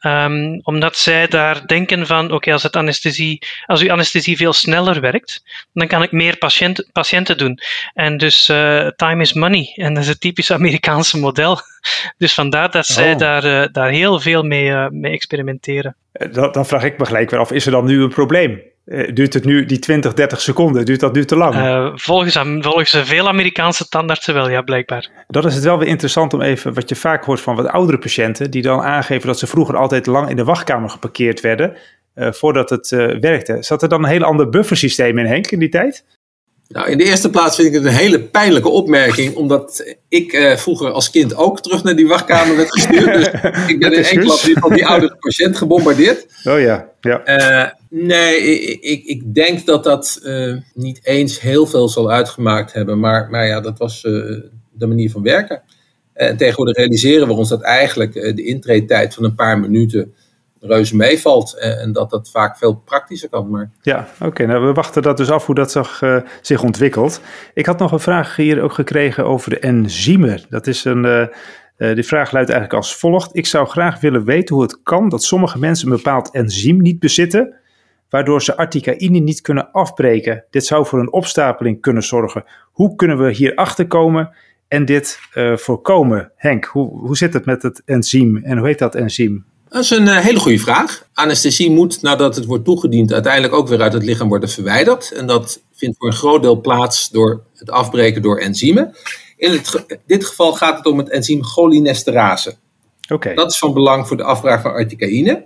Um, 0.06 0.60
omdat 0.62 0.96
zij 0.96 1.26
daar 1.26 1.66
denken 1.66 2.06
van, 2.06 2.24
oké, 2.24 2.34
okay, 2.34 2.52
als, 2.52 2.62
het 2.62 2.76
anesthesie, 2.76 3.46
als 3.66 3.82
uw 3.82 3.90
anesthesie 3.90 4.36
veel 4.36 4.52
sneller 4.52 5.00
werkt, 5.00 5.42
dan 5.72 5.86
kan 5.86 6.02
ik 6.02 6.12
meer 6.12 6.36
patiënt, 6.36 6.88
patiënten 6.92 7.38
doen. 7.38 7.58
En 7.94 8.16
dus 8.16 8.48
uh, 8.48 8.86
time 8.86 9.22
is 9.22 9.32
money. 9.32 9.72
En 9.74 9.94
dat 9.94 10.02
is 10.02 10.08
het 10.08 10.20
typisch 10.20 10.52
Amerikaanse 10.52 11.18
model. 11.18 11.58
Dus 12.18 12.34
vandaar 12.34 12.70
dat 12.70 12.86
zij 12.86 13.12
oh. 13.12 13.18
daar, 13.18 13.44
uh, 13.44 13.66
daar 13.72 13.90
heel 13.90 14.20
veel 14.20 14.42
mee, 14.42 14.90
mee 14.90 15.12
experimenteren. 15.12 15.96
Dan, 16.12 16.52
dan, 16.52 16.66
vraag 16.66 16.84
ik 16.84 16.98
me 16.98 17.06
gelijk 17.06 17.30
weer 17.30 17.40
af, 17.40 17.52
is 17.52 17.66
er 17.66 17.72
dan 17.72 17.84
nu 17.84 18.02
een 18.02 18.08
probleem? 18.08 18.62
Duurt 19.14 19.34
het 19.34 19.44
nu, 19.44 19.64
die 19.64 19.78
20, 19.78 20.14
30 20.14 20.40
seconden, 20.40 20.84
duurt 20.84 21.00
dat 21.00 21.14
nu 21.14 21.24
te 21.24 21.36
lang? 21.36 21.54
Uh, 21.54 21.92
volgens, 21.94 22.38
volgens 22.60 22.96
veel 23.04 23.28
Amerikaanse 23.28 23.88
tandartsen 23.88 24.34
wel, 24.34 24.50
ja, 24.50 24.62
blijkbaar. 24.62 25.10
Dan 25.26 25.46
is 25.46 25.54
het 25.54 25.64
wel 25.64 25.78
weer 25.78 25.88
interessant 25.88 26.34
om 26.34 26.40
even, 26.42 26.74
wat 26.74 26.88
je 26.88 26.96
vaak 26.96 27.24
hoort 27.24 27.40
van 27.40 27.56
wat 27.56 27.66
oudere 27.66 27.98
patiënten, 27.98 28.50
die 28.50 28.62
dan 28.62 28.80
aangeven 28.80 29.26
dat 29.26 29.38
ze 29.38 29.46
vroeger 29.46 29.76
altijd 29.76 30.06
lang 30.06 30.28
in 30.28 30.36
de 30.36 30.44
wachtkamer 30.44 30.90
geparkeerd 30.90 31.40
werden, 31.40 31.76
voordat 32.14 32.70
het 32.70 32.88
werkte. 33.20 33.56
Zat 33.60 33.82
er 33.82 33.88
dan 33.88 34.04
een 34.04 34.10
heel 34.10 34.22
ander 34.22 34.48
buffersysteem 34.48 35.18
in, 35.18 35.26
Henk, 35.26 35.50
in 35.50 35.58
die 35.58 35.68
tijd? 35.68 36.04
Nou, 36.68 36.90
in 36.90 36.98
de 36.98 37.04
eerste 37.04 37.30
plaats 37.30 37.56
vind 37.56 37.68
ik 37.68 37.74
het 37.74 37.84
een 37.84 37.98
hele 37.98 38.20
pijnlijke 38.20 38.68
opmerking, 38.68 39.34
omdat 39.34 39.94
ik 40.08 40.32
eh, 40.32 40.56
vroeger 40.56 40.90
als 40.90 41.10
kind 41.10 41.36
ook 41.36 41.60
terug 41.60 41.82
naar 41.82 41.96
die 41.96 42.08
wachtkamer 42.08 42.56
werd 42.56 42.72
gestuurd. 42.72 43.14
Dus 43.14 43.26
ik 43.72 43.78
ben 43.78 43.92
in 43.92 44.02
één 44.02 44.20
klap 44.20 44.38
van 44.38 44.72
die 44.72 44.86
oudere 44.86 45.16
patiënt 45.16 45.56
gebombardeerd. 45.56 46.26
Oh 46.44 46.60
ja, 46.60 46.88
ja. 47.00 47.22
Uh, 47.26 47.70
nee, 47.88 48.36
ik, 48.36 48.80
ik, 48.80 49.04
ik, 49.04 49.34
denk 49.34 49.66
dat 49.66 49.84
dat 49.84 50.20
uh, 50.22 50.56
niet 50.74 51.00
eens 51.02 51.40
heel 51.40 51.66
veel 51.66 51.88
zal 51.88 52.10
uitgemaakt 52.10 52.72
hebben, 52.72 53.00
maar, 53.00 53.30
maar 53.30 53.46
ja, 53.46 53.60
dat 53.60 53.78
was 53.78 54.02
de 54.02 54.86
manier 54.86 55.10
van 55.10 55.22
werken. 55.22 55.62
En 56.12 56.36
tegenwoordig 56.36 56.76
realiseren 56.76 57.26
we 57.26 57.32
ons 57.32 57.48
dat 57.48 57.62
eigenlijk 57.62 58.12
de 58.12 58.44
intreedtijd 58.44 59.14
van 59.14 59.24
een 59.24 59.34
paar 59.34 59.58
minuten 59.58 60.14
reuze 60.60 60.96
meevalt. 60.96 61.58
Eh, 61.58 61.82
en 61.82 61.92
dat 61.92 62.10
dat 62.10 62.30
vaak 62.30 62.58
veel 62.58 62.74
praktischer 62.74 63.28
kan. 63.28 63.50
Maar... 63.50 63.70
Ja, 63.82 64.08
oké. 64.20 64.46
nou, 64.46 64.66
we 64.66 64.72
wachten 64.72 65.02
dat 65.02 65.16
dus 65.16 65.30
af 65.30 65.46
hoe 65.46 65.54
dat 65.54 65.70
zich, 65.70 66.02
uh, 66.02 66.20
zich 66.40 66.62
ontwikkelt. 66.62 67.20
Ik 67.54 67.66
had 67.66 67.78
nog 67.78 67.92
een 67.92 68.00
vraag 68.00 68.36
hier 68.36 68.62
ook 68.62 68.72
gekregen 68.72 69.24
over 69.24 69.50
de 69.50 69.58
enzymen. 69.58 70.40
Dat 70.48 70.66
is 70.66 70.84
een. 70.84 71.04
Uh, 71.04 71.94
die 71.94 72.06
vraag 72.06 72.32
luidt 72.32 72.50
eigenlijk 72.50 72.82
als 72.82 72.96
volgt. 72.96 73.36
Ik 73.36 73.46
zou 73.46 73.66
graag 73.66 74.00
willen 74.00 74.24
weten 74.24 74.54
hoe 74.54 74.64
het 74.64 74.82
kan 74.82 75.08
dat 75.08 75.22
sommige 75.22 75.58
mensen 75.58 75.90
een 75.90 75.96
bepaald 75.96 76.30
enzym 76.30 76.82
niet 76.82 76.98
bezitten, 76.98 77.54
waardoor 78.10 78.42
ze 78.42 78.56
articaïne 78.56 79.18
niet 79.18 79.40
kunnen 79.40 79.70
afbreken. 79.72 80.44
Dit 80.50 80.66
zou 80.66 80.86
voor 80.86 80.98
een 80.98 81.12
opstapeling 81.12 81.80
kunnen 81.80 82.02
zorgen. 82.02 82.44
Hoe 82.72 82.94
kunnen 82.94 83.18
we 83.18 83.32
hier 83.32 83.54
achter 83.54 83.86
komen 83.86 84.36
en 84.68 84.84
dit 84.84 85.18
voorkomen? 85.54 86.32
Henk, 86.36 86.64
hoe, 86.64 86.98
hoe 86.98 87.16
zit 87.16 87.32
het 87.32 87.44
met 87.44 87.62
het 87.62 87.82
enzym 87.84 88.36
en 88.36 88.58
hoe 88.58 88.66
heet 88.66 88.78
dat 88.78 88.94
enzym? 88.94 89.44
Dat 89.76 89.84
is 89.84 89.90
een 89.90 90.08
eh, 90.08 90.18
hele 90.18 90.38
goede 90.38 90.58
vraag. 90.58 91.06
Anesthesie 91.14 91.70
moet, 91.70 92.02
nadat 92.02 92.36
het 92.36 92.44
wordt 92.44 92.64
toegediend, 92.64 93.12
uiteindelijk 93.12 93.54
ook 93.54 93.68
weer 93.68 93.80
uit 93.80 93.92
het 93.92 94.02
lichaam 94.02 94.28
worden 94.28 94.48
verwijderd. 94.48 95.12
En 95.12 95.26
dat 95.26 95.62
vindt 95.74 95.96
voor 95.98 96.08
een 96.08 96.14
groot 96.14 96.42
deel 96.42 96.60
plaats 96.60 97.08
door 97.08 97.42
het 97.54 97.70
afbreken 97.70 98.22
door 98.22 98.38
enzymen. 98.38 98.96
In 99.36 99.50
het, 99.50 99.84
dit 100.06 100.24
geval 100.24 100.52
gaat 100.52 100.76
het 100.76 100.86
om 100.86 100.98
het 100.98 101.08
enzym 101.08 101.44
cholinesterase. 101.44 102.56
Oké. 103.08 103.34
Dat 103.34 103.50
is 103.50 103.58
van 103.58 103.72
belang 103.72 104.06
voor 104.08 104.16
de 104.16 104.22
afbraak 104.22 104.62
van 104.62 104.70
articaïne. 104.70 105.44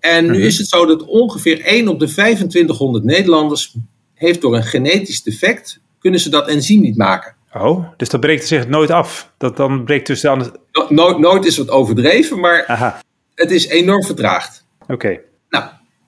En 0.00 0.24
nu 0.24 0.38
mhm. 0.38 0.46
is 0.46 0.58
het 0.58 0.68
zo 0.68 0.86
dat 0.86 1.04
ongeveer 1.04 1.60
1 1.60 1.88
op 1.88 1.98
de 1.98 2.06
2500 2.06 3.04
Nederlanders 3.04 3.74
heeft 4.14 4.40
door 4.40 4.56
een 4.56 4.64
genetisch 4.64 5.22
defect, 5.22 5.80
kunnen 5.98 6.20
ze 6.20 6.30
dat 6.30 6.48
enzym 6.48 6.80
niet 6.80 6.96
maken. 6.96 7.34
Oh, 7.54 7.88
dus 7.96 8.08
dat 8.08 8.20
breekt 8.20 8.46
zich 8.46 8.68
nooit 8.68 8.90
af? 8.90 9.30
Dat 9.38 9.56
dan 9.56 9.84
breekt 9.84 10.06
dus 10.06 10.20
dan... 10.20 10.56
No, 10.88 11.18
nooit 11.18 11.44
is 11.44 11.56
wat 11.56 11.70
overdreven, 11.70 12.40
maar 12.40 12.66
Aha 12.66 13.00
het 13.40 13.50
is 13.50 13.66
enorm 13.66 14.04
vertraagd. 14.04 14.66
Oké. 14.88 15.20
Nou, 15.48 15.64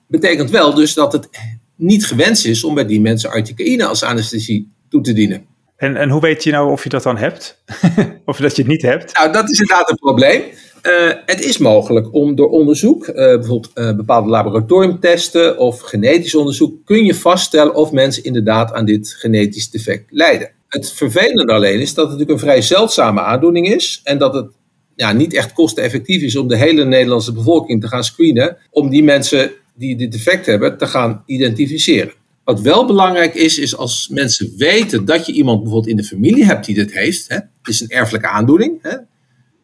betekent 0.07 0.49
wel 0.49 0.73
dus 0.73 0.93
dat 0.93 1.13
het 1.13 1.29
niet 1.75 2.05
gewenst 2.05 2.45
is 2.45 2.63
om 2.63 2.73
bij 2.73 2.85
die 2.85 3.01
mensen 3.01 3.29
articaïne 3.29 3.85
als 3.85 4.03
anesthesie 4.03 4.71
toe 4.89 5.01
te 5.01 5.13
dienen. 5.13 5.45
En, 5.77 5.95
en 5.95 6.09
hoe 6.09 6.21
weet 6.21 6.43
je 6.43 6.51
nou 6.51 6.71
of 6.71 6.83
je 6.83 6.89
dat 6.89 7.03
dan 7.03 7.17
hebt? 7.17 7.63
of 8.25 8.37
dat 8.37 8.55
je 8.55 8.61
het 8.61 8.71
niet 8.71 8.81
hebt? 8.81 9.17
Nou, 9.17 9.31
dat 9.31 9.49
is 9.49 9.59
inderdaad 9.59 9.89
een 9.89 9.97
probleem. 9.97 10.41
Uh, 10.83 11.11
het 11.25 11.43
is 11.43 11.57
mogelijk 11.57 12.13
om 12.13 12.35
door 12.35 12.49
onderzoek, 12.49 13.07
uh, 13.07 13.15
bijvoorbeeld 13.15 13.71
uh, 13.75 13.95
bepaalde 13.95 14.29
laboratoriumtesten 14.29 15.57
of 15.57 15.79
genetisch 15.79 16.35
onderzoek, 16.35 16.85
kun 16.85 17.05
je 17.05 17.15
vaststellen 17.15 17.75
of 17.75 17.91
mensen 17.91 18.23
inderdaad 18.23 18.73
aan 18.73 18.85
dit 18.85 19.15
genetisch 19.19 19.69
defect 19.69 20.05
lijden. 20.09 20.51
Het 20.67 20.91
vervelende 20.91 21.53
alleen 21.53 21.79
is 21.79 21.93
dat 21.93 22.09
het 22.09 22.13
natuurlijk 22.13 22.39
een 22.39 22.47
vrij 22.47 22.61
zeldzame 22.61 23.21
aandoening 23.21 23.67
is 23.67 24.01
en 24.03 24.17
dat 24.17 24.33
het 24.33 24.51
ja, 24.95 25.11
niet 25.11 25.33
echt 25.33 25.53
kosteneffectief 25.53 26.21
is 26.21 26.35
om 26.35 26.47
de 26.47 26.57
hele 26.57 26.85
Nederlandse 26.85 27.33
bevolking 27.33 27.81
te 27.81 27.87
gaan 27.87 28.03
screenen, 28.03 28.57
om 28.71 28.89
die 28.89 29.03
mensen 29.03 29.51
die 29.75 29.95
dit 29.95 30.11
defect 30.11 30.45
hebben 30.45 30.77
te 30.77 30.87
gaan 30.87 31.23
identificeren. 31.25 32.13
Wat 32.43 32.61
wel 32.61 32.85
belangrijk 32.85 33.33
is, 33.33 33.57
is 33.57 33.75
als 33.77 34.07
mensen 34.11 34.53
weten 34.57 35.05
dat 35.05 35.25
je 35.25 35.31
iemand 35.31 35.61
bijvoorbeeld 35.61 35.91
in 35.91 35.97
de 35.97 36.03
familie 36.03 36.45
hebt 36.45 36.65
die 36.65 36.75
dit 36.75 36.93
heeft, 36.93 37.27
hè, 37.27 37.35
het 37.35 37.67
is 37.67 37.81
een 37.81 37.89
erfelijke 37.89 38.27
aandoening, 38.27 38.79
hè, 38.81 38.95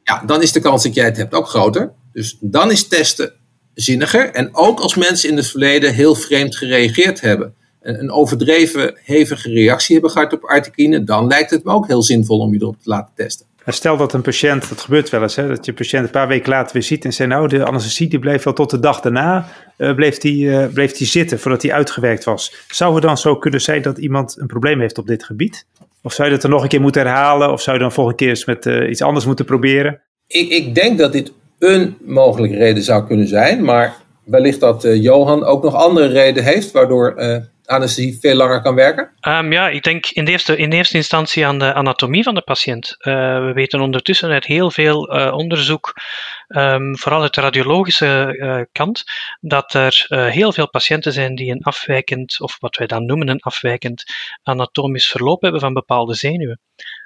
ja, 0.03 0.23
dan 0.25 0.41
is 0.41 0.51
de 0.51 0.59
kans 0.59 0.83
dat 0.83 0.93
jij 0.93 1.05
het 1.05 1.17
hebt 1.17 1.33
ook 1.33 1.47
groter. 1.47 1.91
Dus 2.13 2.37
dan 2.39 2.71
is 2.71 2.87
testen 2.87 3.33
zinniger. 3.73 4.31
En 4.31 4.55
ook 4.55 4.79
als 4.79 4.95
mensen 4.95 5.29
in 5.29 5.37
het 5.37 5.47
verleden 5.47 5.93
heel 5.93 6.15
vreemd 6.15 6.55
gereageerd 6.55 7.21
hebben, 7.21 7.53
een 7.81 8.11
overdreven 8.11 8.99
hevige 9.03 9.49
reactie 9.49 9.93
hebben 9.93 10.11
gehad 10.11 10.33
op 10.33 10.43
artikine, 10.43 11.03
dan 11.03 11.27
lijkt 11.27 11.51
het 11.51 11.63
me 11.63 11.71
ook 11.71 11.87
heel 11.87 12.03
zinvol 12.03 12.39
om 12.39 12.53
je 12.53 12.61
erop 12.61 12.81
te 12.81 12.89
laten 12.89 13.13
testen 13.15 13.48
stel 13.73 13.97
dat 13.97 14.13
een 14.13 14.21
patiënt, 14.21 14.69
dat 14.69 14.81
gebeurt 14.81 15.09
wel 15.09 15.21
eens, 15.21 15.35
hè, 15.35 15.47
dat 15.47 15.65
je 15.65 15.73
patiënt 15.73 16.05
een 16.05 16.11
paar 16.11 16.27
weken 16.27 16.49
later 16.49 16.73
weer 16.73 16.83
ziet 16.83 17.05
en 17.05 17.13
zei, 17.13 17.29
nou, 17.29 17.47
de 17.47 17.65
anesthesie 17.65 18.07
die 18.07 18.19
bleef 18.19 18.43
wel 18.43 18.53
tot 18.53 18.69
de 18.69 18.79
dag 18.79 19.01
daarna, 19.01 19.47
uh, 19.77 19.95
bleef, 19.95 20.17
die, 20.17 20.45
uh, 20.45 20.65
bleef 20.73 20.91
die 20.91 21.07
zitten 21.07 21.39
voordat 21.39 21.61
die 21.61 21.73
uitgewerkt 21.73 22.23
was. 22.23 22.55
Zou 22.67 22.93
het 22.93 23.03
dan 23.03 23.17
zo 23.17 23.35
kunnen 23.35 23.61
zijn 23.61 23.81
dat 23.81 23.97
iemand 23.97 24.37
een 24.39 24.47
probleem 24.47 24.79
heeft 24.79 24.97
op 24.97 25.07
dit 25.07 25.23
gebied? 25.23 25.65
Of 26.01 26.13
zou 26.13 26.27
je 26.27 26.33
dat 26.33 26.43
dan 26.43 26.51
nog 26.51 26.63
een 26.63 26.69
keer 26.69 26.81
moeten 26.81 27.01
herhalen? 27.01 27.51
Of 27.51 27.61
zou 27.61 27.77
je 27.77 27.81
dan 27.81 27.91
volgende 27.91 28.17
keer 28.19 28.29
eens 28.29 28.45
met 28.45 28.65
uh, 28.65 28.89
iets 28.89 29.01
anders 29.01 29.25
moeten 29.25 29.45
proberen? 29.45 30.01
Ik, 30.27 30.49
ik 30.49 30.75
denk 30.75 30.97
dat 30.97 31.11
dit 31.11 31.31
een 31.59 31.97
mogelijke 32.05 32.57
reden 32.57 32.83
zou 32.83 33.07
kunnen 33.07 33.27
zijn, 33.27 33.63
maar 33.63 33.95
wellicht 34.23 34.59
dat 34.59 34.87
Johan 34.93 35.43
ook 35.43 35.63
nog 35.63 35.75
andere 35.75 36.07
reden 36.07 36.43
heeft 36.43 36.71
waardoor 36.71 37.15
anesthesie 37.69 38.19
veel 38.19 38.35
langer 38.35 38.61
kan 38.61 38.75
werken? 38.75 39.11
Um, 39.27 39.51
ja, 39.51 39.69
ik 39.69 39.83
denk 39.83 40.05
in 40.05 40.25
de, 40.25 40.31
eerste, 40.31 40.57
in 40.57 40.71
eerste 40.71 40.97
instantie 40.97 41.45
aan 41.45 41.59
de 41.59 41.73
anatomie 41.73 42.23
van 42.23 42.35
de 42.35 42.41
patiënt. 42.41 42.95
Uh, 42.99 43.13
we 43.45 43.51
weten 43.53 43.81
ondertussen 43.81 44.31
uit 44.31 44.45
heel 44.45 44.71
veel 44.71 45.15
uh, 45.15 45.33
onderzoek, 45.33 45.93
um, 46.47 46.97
vooral 46.97 47.21
uit 47.21 47.33
de 47.33 47.41
radiologische 47.41 48.35
uh, 48.37 48.61
kant, 48.71 49.03
dat 49.39 49.73
er 49.73 50.05
heel 50.09 50.53
veel 50.53 50.69
patiënten 50.69 51.13
zijn 51.13 51.35
die 51.35 51.51
een 51.51 51.61
afwijkend, 51.61 52.41
of 52.41 52.57
wat 52.59 52.77
wij 52.77 52.87
dan 52.87 53.05
noemen 53.05 53.27
een 53.27 53.39
afwijkend 53.39 54.03
anatomisch 54.43 55.07
verloop 55.07 55.41
hebben 55.41 55.61
van 55.61 55.73
bepaalde 55.73 56.13
zenuwen. 56.13 56.59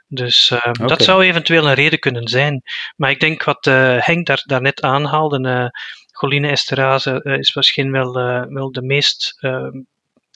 Dus 0.07 0.49
uh, 0.49 0.57
okay. 0.57 0.87
dat 0.87 1.01
zou 1.01 1.23
eventueel 1.23 1.67
een 1.67 1.73
reden 1.73 1.99
kunnen 1.99 2.27
zijn. 2.27 2.61
Maar 2.95 3.09
ik 3.09 3.19
denk 3.19 3.43
wat 3.43 3.65
uh, 3.65 3.97
Henk 3.99 4.25
daar, 4.25 4.41
daarnet 4.45 4.81
aanhaalde, 4.81 5.39
uh, 5.39 5.67
choline 6.11 6.47
esterase 6.47 7.21
is 7.39 7.55
misschien 7.55 7.91
wel, 7.91 8.13
wel 8.49 8.71
de 8.71 8.81
meest 8.81 9.37
ehm, 9.39 9.81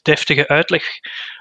deftige 0.08 0.48
uitleg 0.48 0.84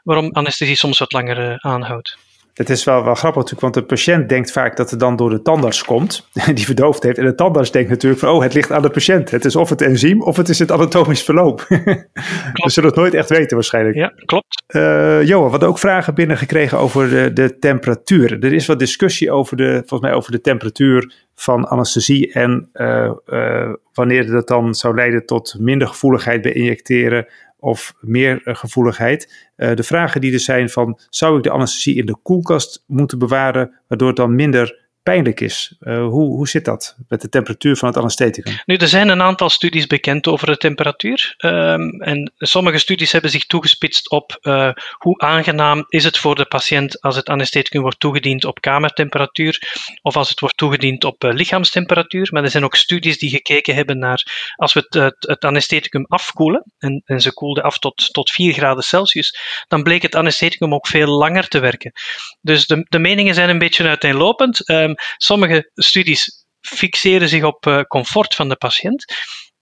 waarom 0.02 0.30
anesthesie 0.32 0.76
soms 0.76 0.98
wat 0.98 1.12
langer 1.12 1.50
uh, 1.50 1.56
aanhoudt. 1.56 2.16
Het 2.56 2.70
is 2.70 2.84
wel, 2.84 3.04
wel 3.04 3.14
grappig 3.14 3.42
natuurlijk, 3.42 3.60
want 3.60 3.74
de 3.74 3.94
patiënt 3.94 4.28
denkt 4.28 4.52
vaak 4.52 4.76
dat 4.76 4.90
het 4.90 5.00
dan 5.00 5.16
door 5.16 5.30
de 5.30 5.42
tandarts 5.42 5.84
komt, 5.84 6.28
die 6.54 6.64
verdoofd 6.64 7.02
heeft. 7.02 7.18
En 7.18 7.24
de 7.24 7.34
tandarts 7.34 7.70
denkt 7.70 7.90
natuurlijk 7.90 8.20
van, 8.20 8.30
oh, 8.30 8.42
het 8.42 8.54
ligt 8.54 8.72
aan 8.72 8.82
de 8.82 8.90
patiënt. 8.90 9.30
Het 9.30 9.44
is 9.44 9.56
of 9.56 9.68
het 9.68 9.82
enzym 9.82 10.22
of 10.22 10.36
het 10.36 10.48
is 10.48 10.58
het 10.58 10.72
anatomisch 10.72 11.22
verloop. 11.22 11.64
We 12.64 12.70
zullen 12.70 12.88
het 12.88 12.98
nooit 12.98 13.14
echt 13.14 13.28
weten 13.28 13.56
waarschijnlijk. 13.56 13.96
Ja, 13.96 14.12
klopt. 14.24 14.62
Uh, 14.74 15.22
Johan, 15.22 15.50
hadden 15.50 15.68
ook 15.68 15.78
vragen 15.78 16.14
binnengekregen 16.14 16.78
over 16.78 17.10
de, 17.10 17.32
de 17.32 17.58
temperatuur. 17.58 18.44
Er 18.44 18.52
is 18.52 18.66
wat 18.66 18.78
discussie 18.78 19.30
over 19.30 19.56
de, 19.56 19.72
volgens 19.72 20.00
mij 20.00 20.12
over 20.12 20.32
de 20.32 20.40
temperatuur 20.40 21.12
van 21.34 21.68
anesthesie 21.68 22.32
en 22.32 22.68
uh, 22.74 23.12
uh, 23.26 23.72
wanneer 23.92 24.26
dat 24.26 24.48
dan 24.48 24.74
zou 24.74 24.94
leiden 24.94 25.26
tot 25.26 25.56
minder 25.58 25.88
gevoeligheid 25.88 26.42
bij 26.42 26.52
injecteren 26.52 27.26
of 27.58 27.94
meer 28.00 28.40
eh, 28.44 28.54
gevoeligheid. 28.54 29.50
Uh, 29.56 29.74
de 29.74 29.82
vragen 29.82 30.20
die 30.20 30.32
er 30.32 30.40
zijn 30.40 30.70
van, 30.70 30.98
zou 31.08 31.36
ik 31.36 31.42
de 31.42 31.50
anesthesie 31.50 31.96
in 31.96 32.06
de 32.06 32.16
koelkast 32.22 32.84
moeten 32.86 33.18
bewaren, 33.18 33.80
waardoor 33.88 34.08
het 34.08 34.16
dan 34.16 34.34
minder 34.34 34.85
pijnlijk 35.06 35.40
is. 35.40 35.76
Uh, 35.80 36.06
hoe, 36.06 36.36
hoe 36.36 36.48
zit 36.48 36.64
dat 36.64 36.96
met 37.08 37.20
de 37.20 37.28
temperatuur 37.28 37.76
van 37.76 37.88
het 37.88 37.96
anestheticum? 37.98 38.54
Nu, 38.64 38.76
er 38.76 38.88
zijn 38.88 39.08
een 39.08 39.22
aantal 39.22 39.48
studies 39.48 39.86
bekend 39.86 40.26
over 40.26 40.46
de 40.46 40.56
temperatuur. 40.56 41.34
Um, 41.38 42.02
en 42.02 42.32
sommige 42.36 42.78
studies 42.78 43.12
hebben 43.12 43.30
zich 43.30 43.46
toegespitst 43.46 44.10
op 44.10 44.38
uh, 44.42 44.70
hoe 44.98 45.18
aangenaam 45.18 45.84
is 45.88 46.04
het 46.04 46.18
voor 46.18 46.34
de 46.34 46.44
patiënt 46.44 47.00
als 47.00 47.16
het 47.16 47.28
anestheticum 47.28 47.80
wordt 47.80 48.00
toegediend 48.00 48.44
op 48.44 48.60
kamertemperatuur 48.60 49.62
of 50.02 50.16
als 50.16 50.28
het 50.28 50.40
wordt 50.40 50.56
toegediend 50.56 51.04
op 51.04 51.24
uh, 51.24 51.32
lichaamstemperatuur. 51.32 52.28
Maar 52.30 52.42
er 52.42 52.50
zijn 52.50 52.64
ook 52.64 52.76
studies 52.76 53.18
die 53.18 53.30
gekeken 53.30 53.74
hebben 53.74 53.98
naar 53.98 54.52
als 54.56 54.72
we 54.72 54.80
het, 54.80 54.94
het, 54.94 55.16
het 55.18 55.44
anestheticum 55.44 56.04
afkoelen 56.08 56.72
en, 56.78 57.02
en 57.04 57.20
ze 57.20 57.32
koelden 57.32 57.62
af 57.62 57.78
tot, 57.78 58.12
tot 58.12 58.30
4 58.30 58.52
graden 58.52 58.82
Celsius, 58.82 59.38
dan 59.68 59.82
bleek 59.82 60.02
het 60.02 60.14
anestheticum 60.14 60.74
ook 60.74 60.86
veel 60.86 61.08
langer 61.08 61.48
te 61.48 61.58
werken. 61.58 61.92
Dus 62.40 62.66
de, 62.66 62.86
de 62.88 62.98
meningen 62.98 63.34
zijn 63.34 63.48
een 63.48 63.58
beetje 63.58 63.88
uiteenlopend. 63.88 64.70
Um, 64.70 64.94
sommige 65.16 65.70
studies 65.74 66.46
fixeren 66.60 67.28
zich 67.28 67.42
op 67.42 67.66
uh, 67.66 67.80
comfort 67.80 68.34
van 68.34 68.48
de 68.48 68.56
patiënt. 68.56 69.04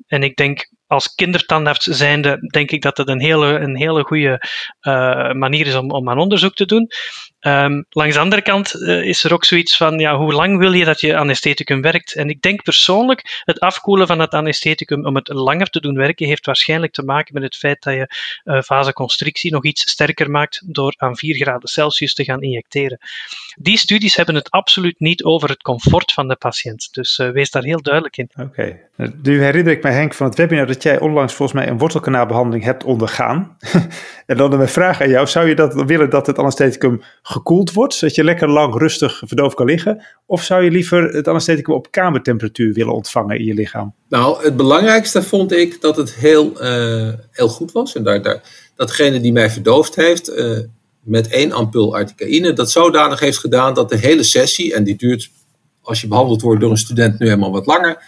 En 0.06 0.22
ik 0.22 0.36
denk, 0.36 0.68
als 0.86 1.14
kindertandarts 1.14 1.84
zijnde, 1.84 2.38
denk 2.52 2.70
ik 2.70 2.82
dat 2.82 2.96
het 2.96 3.08
een 3.08 3.20
hele, 3.20 3.46
een 3.58 3.76
hele 3.76 4.02
goede 4.02 4.40
uh, 4.80 5.32
manier 5.32 5.66
is 5.66 5.74
om, 5.74 5.90
om 5.90 6.10
aan 6.10 6.18
onderzoek 6.18 6.54
te 6.54 6.66
doen. 6.66 6.88
Ehm, 7.44 7.82
langs 7.90 8.14
de 8.14 8.20
andere 8.20 8.42
kant 8.42 8.74
uh, 8.74 9.04
is 9.04 9.24
er 9.24 9.32
ook 9.32 9.44
zoiets 9.44 9.76
van, 9.76 9.98
ja, 9.98 10.16
hoe 10.16 10.32
lang 10.32 10.58
wil 10.58 10.72
je 10.72 10.84
dat 10.84 11.00
je 11.00 11.16
anestheticum 11.16 11.80
werkt? 11.80 12.14
En 12.14 12.28
ik 12.28 12.40
denk 12.40 12.62
persoonlijk, 12.62 13.42
het 13.44 13.60
afkoelen 13.60 14.06
van 14.06 14.18
het 14.18 14.34
anestheticum 14.34 15.06
om 15.06 15.14
het 15.14 15.28
langer 15.28 15.70
te 15.70 15.80
doen 15.80 15.94
werken, 15.94 16.26
heeft 16.26 16.46
waarschijnlijk 16.46 16.92
te 16.92 17.02
maken 17.02 17.34
met 17.34 17.42
het 17.42 17.56
feit 17.56 17.82
dat 17.82 17.94
je 17.94 18.08
uh, 18.44 18.62
vasoconstrictie 18.62 19.52
nog 19.52 19.64
iets 19.64 19.90
sterker 19.90 20.30
maakt 20.30 20.62
door 20.66 20.94
aan 20.96 21.16
4 21.16 21.34
graden 21.34 21.68
Celsius 21.68 22.14
te 22.14 22.24
gaan 22.24 22.42
injecteren. 22.42 22.98
Die 23.56 23.78
studies 23.78 24.16
hebben 24.16 24.34
het 24.34 24.50
absoluut 24.50 25.00
niet 25.00 25.24
over 25.24 25.48
het 25.48 25.62
comfort 25.62 26.12
van 26.12 26.28
de 26.28 26.36
patiënt. 26.36 26.88
Dus 26.92 27.18
uh, 27.18 27.30
wees 27.30 27.50
daar 27.50 27.64
heel 27.64 27.82
duidelijk 27.82 28.16
in. 28.16 28.28
Oké. 28.34 28.42
Okay. 28.42 28.82
Nu 29.22 29.42
herinner 29.42 29.72
ik 29.72 29.82
me, 29.82 29.90
Henk, 29.90 30.14
van 30.14 30.26
het 30.26 30.36
webinar 30.36 30.66
dat 30.66 30.82
jij 30.82 31.00
onlangs 31.00 31.34
volgens 31.34 31.58
mij 31.58 31.68
een 31.68 31.78
wortelkanaalbehandeling 31.78 32.64
hebt 32.64 32.84
ondergaan. 32.84 33.56
en 34.26 34.36
dan 34.36 34.56
mijn 34.56 34.68
vraag 34.68 35.00
aan 35.00 35.08
jou: 35.08 35.26
zou 35.26 35.48
je 35.48 35.54
dat 35.54 35.74
willen 35.74 36.10
dat 36.10 36.26
het 36.26 36.38
anestheticum 36.38 37.02
gekoeld 37.34 37.72
wordt, 37.72 37.94
zodat 37.94 38.14
je 38.14 38.24
lekker 38.24 38.50
lang 38.50 38.78
rustig 38.78 39.22
verdoofd 39.24 39.54
kan 39.54 39.66
liggen? 39.66 40.04
Of 40.26 40.42
zou 40.42 40.64
je 40.64 40.70
liever 40.70 41.02
het 41.02 41.28
anestheticum 41.28 41.74
op 41.74 41.90
kamertemperatuur 41.90 42.72
willen 42.72 42.94
ontvangen 42.94 43.38
in 43.38 43.44
je 43.44 43.54
lichaam? 43.54 43.94
Nou, 44.08 44.44
het 44.44 44.56
belangrijkste 44.56 45.22
vond 45.22 45.52
ik 45.52 45.80
dat 45.80 45.96
het 45.96 46.14
heel, 46.14 46.52
uh, 46.62 47.12
heel 47.30 47.48
goed 47.48 47.72
was. 47.72 47.94
En 47.94 48.02
daar, 48.02 48.22
daar, 48.22 48.40
datgene 48.76 49.20
die 49.20 49.32
mij 49.32 49.50
verdoofd 49.50 49.94
heeft, 49.94 50.30
uh, 50.30 50.58
met 51.00 51.28
één 51.28 51.52
ampul 51.52 51.94
articaïne, 51.94 52.52
dat 52.52 52.70
zodanig 52.70 53.20
heeft 53.20 53.38
gedaan 53.38 53.74
dat 53.74 53.88
de 53.88 53.98
hele 53.98 54.22
sessie, 54.22 54.74
en 54.74 54.84
die 54.84 54.96
duurt 54.96 55.30
als 55.82 56.00
je 56.00 56.08
behandeld 56.08 56.42
wordt 56.42 56.60
door 56.60 56.70
een 56.70 56.76
student 56.76 57.18
nu 57.18 57.26
helemaal 57.26 57.52
wat 57.52 57.66
langer, 57.66 58.02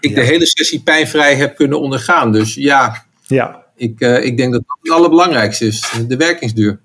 ik 0.00 0.14
de 0.14 0.24
hele 0.24 0.46
sessie 0.46 0.80
pijnvrij 0.80 1.34
heb 1.34 1.56
kunnen 1.56 1.80
ondergaan. 1.80 2.32
Dus 2.32 2.54
ja, 2.54 3.04
ja. 3.26 3.66
Ik, 3.76 4.00
uh, 4.00 4.24
ik 4.24 4.36
denk 4.36 4.52
dat 4.52 4.62
dat 4.66 4.78
het 4.82 4.92
allerbelangrijkste 4.92 5.66
is, 5.66 5.92
de 6.08 6.16
werkingsduur. 6.16 6.80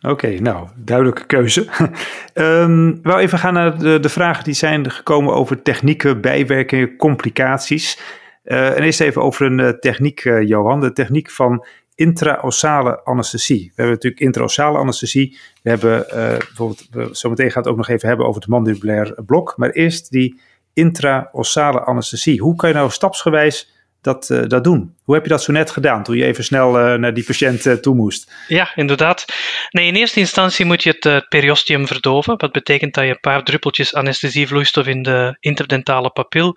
Oké, 0.00 0.40
nou, 0.40 0.68
duidelijke 0.76 1.26
keuze. 1.26 1.66
um, 2.34 3.02
wel 3.02 3.18
even 3.18 3.38
gaan 3.38 3.54
naar 3.54 3.78
de, 3.78 4.00
de 4.00 4.08
vragen 4.08 4.44
die 4.44 4.54
zijn 4.54 4.90
gekomen 4.90 5.34
over 5.34 5.62
technieken, 5.62 6.20
bijwerkingen, 6.20 6.96
complicaties. 6.96 8.00
Uh, 8.44 8.76
en 8.76 8.82
eerst 8.82 9.00
even 9.00 9.22
over 9.22 9.46
een 9.46 9.58
uh, 9.58 9.68
techniek, 9.68 10.22
Johan, 10.22 10.80
de 10.80 10.92
techniek 10.92 11.30
van 11.30 11.66
intraossale 11.94 13.04
anesthesie. 13.04 13.62
We 13.62 13.72
hebben 13.74 13.94
natuurlijk 13.94 14.22
intraossale 14.22 14.78
anesthesie. 14.78 15.38
We 15.62 15.70
hebben 15.70 15.98
uh, 16.00 16.14
bijvoorbeeld, 16.14 16.88
we, 16.90 17.08
zometeen 17.10 17.50
gaan 17.50 17.62
het 17.62 17.70
ook 17.70 17.76
nog 17.76 17.88
even 17.88 18.08
hebben 18.08 18.26
over 18.26 18.40
het 18.40 18.50
mandibulair 18.50 19.22
blok. 19.26 19.54
Maar 19.56 19.70
eerst 19.70 20.10
die 20.10 20.40
intraossale 20.72 21.80
anesthesie. 21.80 22.40
Hoe 22.40 22.56
kan 22.56 22.68
je 22.68 22.74
nou 22.74 22.90
stapsgewijs 22.90 23.72
dat, 24.00 24.26
dat 24.46 24.64
doen? 24.64 24.95
Hoe 25.06 25.14
heb 25.14 25.24
je 25.24 25.30
dat 25.30 25.42
zo 25.42 25.52
net 25.52 25.70
gedaan 25.70 26.02
toen 26.02 26.16
je 26.16 26.24
even 26.24 26.44
snel 26.44 26.78
uh, 26.78 26.94
naar 26.94 27.14
die 27.14 27.24
patiënt 27.24 27.64
uh, 27.64 27.74
toe 27.74 27.94
moest? 27.94 28.32
Ja, 28.48 28.72
inderdaad. 28.74 29.24
Nee, 29.70 29.86
in 29.86 29.94
eerste 29.94 30.20
instantie 30.20 30.64
moet 30.64 30.82
je 30.82 30.96
het 30.98 31.28
periosteum 31.28 31.86
verdoven. 31.86 32.36
Wat 32.36 32.52
betekent 32.52 32.94
dat 32.94 33.04
je 33.04 33.10
een 33.10 33.20
paar 33.20 33.42
druppeltjes 33.42 33.94
anesthesievloeistof 33.94 34.86
in 34.86 35.02
de 35.02 35.36
interdentale 35.40 36.10
papil 36.10 36.56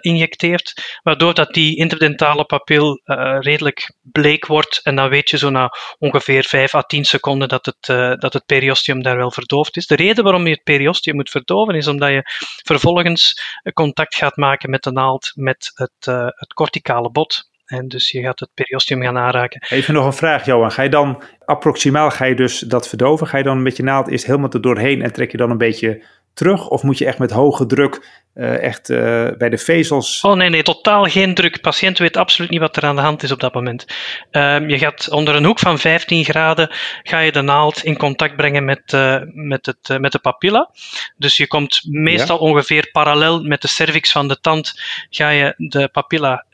injecteert. 0.00 0.98
Waardoor 1.02 1.34
dat 1.34 1.54
die 1.54 1.76
interdentale 1.76 2.44
papil 2.44 3.00
redelijk 3.40 3.94
bleek 4.02 4.46
wordt. 4.46 4.80
En 4.82 4.96
dan 4.96 5.08
weet 5.08 5.30
je 5.30 5.38
zo 5.38 5.50
na 5.50 5.70
ongeveer 5.98 6.44
5 6.44 6.74
à 6.74 6.82
10 6.82 7.04
seconden 7.04 7.48
dat 7.48 7.66
het, 7.66 7.86
dat 8.20 8.32
het 8.32 8.46
periosteum 8.46 9.02
daar 9.02 9.16
wel 9.16 9.30
verdoofd 9.30 9.76
is. 9.76 9.86
De 9.86 9.96
reden 9.96 10.24
waarom 10.24 10.46
je 10.46 10.52
het 10.52 10.62
periosteum 10.62 11.14
moet 11.14 11.30
verdoven 11.30 11.74
is 11.74 11.86
omdat 11.86 12.10
je 12.10 12.22
vervolgens 12.64 13.40
contact 13.74 14.14
gaat 14.14 14.36
maken 14.36 14.70
met 14.70 14.82
de 14.82 14.92
naald 14.92 15.32
met 15.34 15.70
het, 15.74 16.06
het 16.36 16.52
corticale 16.54 17.10
bot. 17.10 17.31
En 17.72 17.88
dus 17.88 18.10
je 18.10 18.22
gaat 18.22 18.40
het 18.40 18.50
periosteum 18.54 19.02
gaan 19.02 19.18
aanraken. 19.18 19.66
Even 19.68 19.94
nog 19.94 20.06
een 20.06 20.12
vraag, 20.12 20.44
Johan. 20.44 20.72
Ga 20.72 20.82
je 20.82 20.88
dan 20.88 21.22
approximaal 21.44 22.10
ga 22.10 22.24
je 22.24 22.34
dus 22.34 22.58
dat 22.58 22.88
verdoven? 22.88 23.26
Ga 23.26 23.38
je 23.38 23.44
dan 23.44 23.62
met 23.62 23.76
je 23.76 23.82
naald 23.82 24.08
eerst 24.08 24.26
helemaal 24.26 24.50
er 24.50 24.60
doorheen 24.60 25.02
en 25.02 25.12
trek 25.12 25.30
je 25.30 25.36
dan 25.36 25.50
een 25.50 25.58
beetje 25.58 26.04
terug? 26.34 26.68
Of 26.68 26.82
moet 26.82 26.98
je 26.98 27.06
echt 27.06 27.18
met 27.18 27.30
hoge 27.30 27.66
druk 27.66 28.22
uh, 28.34 28.62
echt 28.62 28.90
uh, 28.90 29.28
bij 29.38 29.48
de 29.48 29.58
vezels? 29.58 30.20
Oh 30.20 30.34
nee, 30.34 30.48
nee, 30.48 30.62
totaal 30.62 31.04
geen 31.04 31.34
druk. 31.34 31.54
De 31.54 31.60
patiënt 31.60 31.98
weet 31.98 32.16
absoluut 32.16 32.50
niet 32.50 32.60
wat 32.60 32.76
er 32.76 32.84
aan 32.84 32.96
de 32.96 33.02
hand 33.02 33.22
is 33.22 33.30
op 33.30 33.40
dat 33.40 33.54
moment. 33.54 33.86
Um, 34.30 34.68
je 34.68 34.78
gaat 34.78 35.10
onder 35.10 35.34
een 35.34 35.44
hoek 35.44 35.58
van 35.58 35.78
15 35.78 36.24
graden 36.24 36.70
ga 37.02 37.18
je 37.18 37.32
de 37.32 37.42
naald 37.42 37.84
in 37.84 37.96
contact 37.96 38.36
brengen 38.36 38.64
met, 38.64 38.92
uh, 38.92 39.20
met, 39.24 39.66
het, 39.66 40.00
met 40.00 40.12
de 40.12 40.18
papilla. 40.18 40.70
Dus 41.16 41.36
je 41.36 41.46
komt 41.46 41.82
meestal 41.88 42.36
ja. 42.36 42.42
ongeveer 42.42 42.88
parallel 42.92 43.42
met 43.42 43.62
de 43.62 43.68
cervix 43.68 44.12
van 44.12 44.28
de 44.28 44.40
tand 44.40 44.80
ga 45.10 45.28
je 45.28 45.54
de 45.56 45.88
papilla 45.88 46.44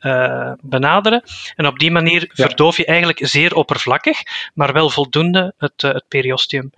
benaderen. 0.63 1.23
En 1.57 1.67
op 1.67 1.79
die 1.79 1.91
manier 1.91 2.31
ja. 2.33 2.47
verdoof 2.47 2.77
je 2.77 2.85
eigenlijk 2.85 3.21
zeer 3.23 3.55
oppervlakkig, 3.55 4.23
maar 4.55 4.73
wel 4.73 4.91
voldoende 4.91 5.55
het, 5.59 5.83
het 5.83 6.05
periosteum. 6.09 6.73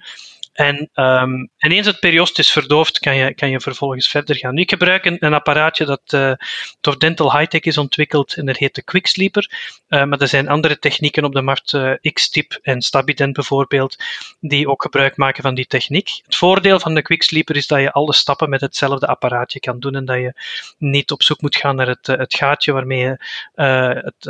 En, 0.61 0.90
um, 0.94 1.51
en 1.57 1.73
eens 1.73 1.87
het 1.87 2.01
periost 2.01 2.38
is 2.38 2.51
verdoofd, 2.51 2.99
kan 2.99 3.16
je, 3.16 3.35
kan 3.35 3.51
je 3.51 3.61
vervolgens 3.61 4.09
verder 4.09 4.37
gaan. 4.37 4.55
Nu, 4.55 4.61
ik 4.61 4.70
gebruik 4.70 5.05
een, 5.05 5.16
een 5.20 5.35
apparaatje 5.35 5.85
dat 5.85 6.12
uh, 6.14 6.33
door 6.81 6.99
Dental 6.99 7.37
Hightech 7.38 7.61
is 7.61 7.79
ontwikkeld 7.79 8.35
en 8.35 8.46
dat 8.46 8.57
heet 8.57 8.75
de 8.75 8.83
Quicksleeper. 8.83 9.51
Uh, 9.88 10.05
maar 10.05 10.20
er 10.20 10.29
zijn 10.29 10.49
andere 10.49 10.79
technieken 10.79 11.25
op 11.25 11.33
de 11.33 11.42
markt, 11.42 11.73
uh, 11.73 11.92
X-Tip 12.12 12.59
en 12.62 12.81
Stabident 12.81 13.33
bijvoorbeeld, 13.33 13.96
die 14.40 14.68
ook 14.68 14.83
gebruik 14.83 15.16
maken 15.16 15.42
van 15.42 15.55
die 15.55 15.66
techniek. 15.66 16.20
Het 16.25 16.37
voordeel 16.37 16.81
van 16.81 16.94
de 16.94 17.03
Quicksleeper 17.03 17.57
is 17.57 17.66
dat 17.66 17.81
je 17.81 17.92
alle 17.92 18.12
stappen 18.12 18.49
met 18.49 18.61
hetzelfde 18.61 19.07
apparaatje 19.07 19.61
kan 19.61 19.79
doen 19.79 19.94
en 19.94 20.05
dat 20.05 20.16
je 20.16 20.35
niet 20.79 21.11
op 21.11 21.23
zoek 21.23 21.40
moet 21.40 21.57
gaan 21.57 21.77
naar 21.77 21.88
het, 21.88 22.07
het 22.07 22.35
gaatje 22.35 22.73
waarmee 22.73 22.99
je 22.99 23.16
het 24.05 24.29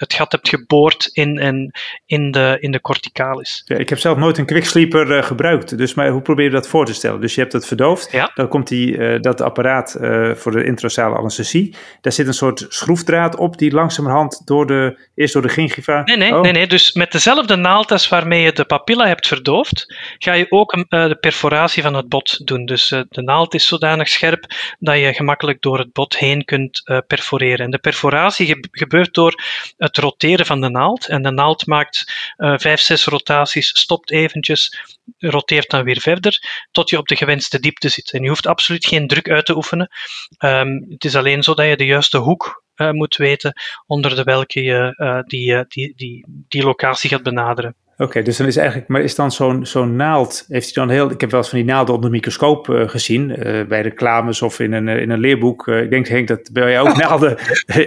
het 0.00 0.14
gat 0.14 0.32
hebt 0.32 0.48
geboord 0.48 1.10
in, 1.12 1.38
in, 1.38 1.74
in, 2.06 2.30
de, 2.30 2.56
in 2.60 2.70
de 2.70 2.80
corticalis. 2.80 3.62
Ja, 3.64 3.76
ik 3.76 3.88
heb 3.88 3.98
zelf 3.98 4.18
nooit 4.18 4.38
een 4.38 4.46
quicksleeper 4.46 5.16
uh, 5.16 5.22
gebruikt, 5.22 5.78
dus 5.78 5.94
maar 5.94 6.08
hoe 6.08 6.22
probeer 6.22 6.44
je 6.44 6.50
dat 6.50 6.68
voor 6.68 6.86
te 6.86 6.94
stellen? 6.94 7.20
Dus 7.20 7.34
je 7.34 7.40
hebt 7.40 7.52
het 7.52 7.66
verdoofd, 7.66 8.12
ja. 8.12 8.30
dan 8.34 8.48
komt 8.48 8.68
die, 8.68 8.96
uh, 8.96 9.20
dat 9.20 9.40
apparaat 9.40 9.96
uh, 10.00 10.34
voor 10.34 10.52
de 10.52 10.64
intrasale 10.64 11.16
anesthesie. 11.16 11.74
Daar 12.00 12.12
zit 12.12 12.26
een 12.26 12.34
soort 12.34 12.66
schroefdraad 12.68 13.36
op 13.36 13.58
die 13.58 13.72
langzamerhand 13.72 14.46
door 14.46 14.66
de, 14.66 15.08
eerst 15.14 15.32
door 15.32 15.42
de 15.42 15.48
gingiva... 15.48 16.02
Nee, 16.04 16.16
nee, 16.16 16.34
oh. 16.34 16.40
nee, 16.40 16.52
nee, 16.52 16.66
dus 16.66 16.92
met 16.92 17.12
dezelfde 17.12 17.56
naald 17.56 17.92
als 17.92 18.08
waarmee 18.08 18.42
je 18.42 18.52
de 18.52 18.64
papilla 18.64 19.06
hebt 19.06 19.26
verdoofd, 19.26 19.94
ga 20.18 20.32
je 20.32 20.46
ook 20.48 20.84
de 20.88 21.16
perforatie 21.20 21.82
van 21.82 21.94
het 21.94 22.08
bot 22.08 22.46
doen. 22.46 22.64
Dus 22.64 22.88
de 22.88 23.22
naald 23.22 23.54
is 23.54 23.66
zodanig 23.66 24.08
scherp 24.08 24.44
dat 24.78 24.98
je 24.98 25.14
gemakkelijk 25.14 25.62
door 25.62 25.78
het 25.78 25.92
bot 25.92 26.16
heen 26.16 26.44
kunt 26.44 26.82
perforeren. 27.06 27.64
En 27.64 27.70
de 27.70 27.78
perforatie 27.78 28.46
ge 28.46 28.68
gebeurt 28.70 29.14
door 29.14 29.42
het 29.76 29.89
roteren 29.96 30.46
van 30.46 30.60
de 30.60 30.70
naald. 30.70 31.08
En 31.08 31.22
de 31.22 31.30
naald 31.30 31.66
maakt 31.66 32.14
uh, 32.36 32.58
vijf, 32.58 32.80
zes 32.80 33.04
rotaties, 33.04 33.78
stopt 33.78 34.10
eventjes, 34.10 34.78
roteert 35.18 35.70
dan 35.70 35.84
weer 35.84 36.00
verder, 36.00 36.64
tot 36.70 36.90
je 36.90 36.98
op 36.98 37.08
de 37.08 37.16
gewenste 37.16 37.60
diepte 37.60 37.88
zit. 37.88 38.12
En 38.12 38.22
je 38.22 38.28
hoeft 38.28 38.46
absoluut 38.46 38.86
geen 38.86 39.06
druk 39.06 39.28
uit 39.28 39.46
te 39.46 39.56
oefenen. 39.56 39.90
Um, 40.38 40.86
het 40.88 41.04
is 41.04 41.16
alleen 41.16 41.42
zo 41.42 41.54
dat 41.54 41.66
je 41.66 41.76
de 41.76 41.86
juiste 41.86 42.18
hoek 42.18 42.64
uh, 42.76 42.90
moet 42.90 43.16
weten 43.16 43.52
onder 43.86 44.16
de 44.16 44.22
welke 44.22 44.62
je 44.62 44.94
uh, 44.96 45.20
die, 45.22 45.64
die, 45.68 45.92
die, 45.96 46.26
die 46.48 46.62
locatie 46.62 47.10
gaat 47.10 47.22
benaderen. 47.22 47.76
Oké, 48.00 48.08
okay, 48.08 48.22
dus 48.22 48.36
dan 48.36 48.46
is 48.46 48.56
eigenlijk, 48.56 48.88
maar 48.88 49.00
is 49.00 49.14
dan 49.14 49.32
zo'n 49.32 49.66
zo'n 49.66 49.96
naald, 49.96 50.44
heeft 50.48 50.74
hij 50.74 50.84
dan 50.84 50.94
heel, 50.94 51.10
ik 51.10 51.20
heb 51.20 51.30
wel 51.30 51.40
eens 51.40 51.48
van 51.48 51.58
die 51.58 51.68
naalden 51.68 51.94
onder 51.94 52.10
de 52.10 52.16
microscoop 52.16 52.68
uh, 52.68 52.88
gezien, 52.88 53.30
uh, 53.30 53.66
bij 53.66 53.80
reclames 53.80 54.42
of 54.42 54.60
in 54.60 54.72
een, 54.72 54.88
in 54.88 55.10
een 55.10 55.20
leerboek. 55.20 55.66
Uh, 55.66 55.82
ik 55.82 55.90
denk 55.90 56.08
Henk 56.08 56.28
dat 56.28 56.50
bij 56.52 56.72
jou 56.72 56.88
ook 56.88 56.96
naalden 57.06 57.38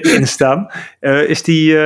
in 0.02 0.28
staan. 0.28 0.68
is 1.28 1.44
die, 1.44 1.78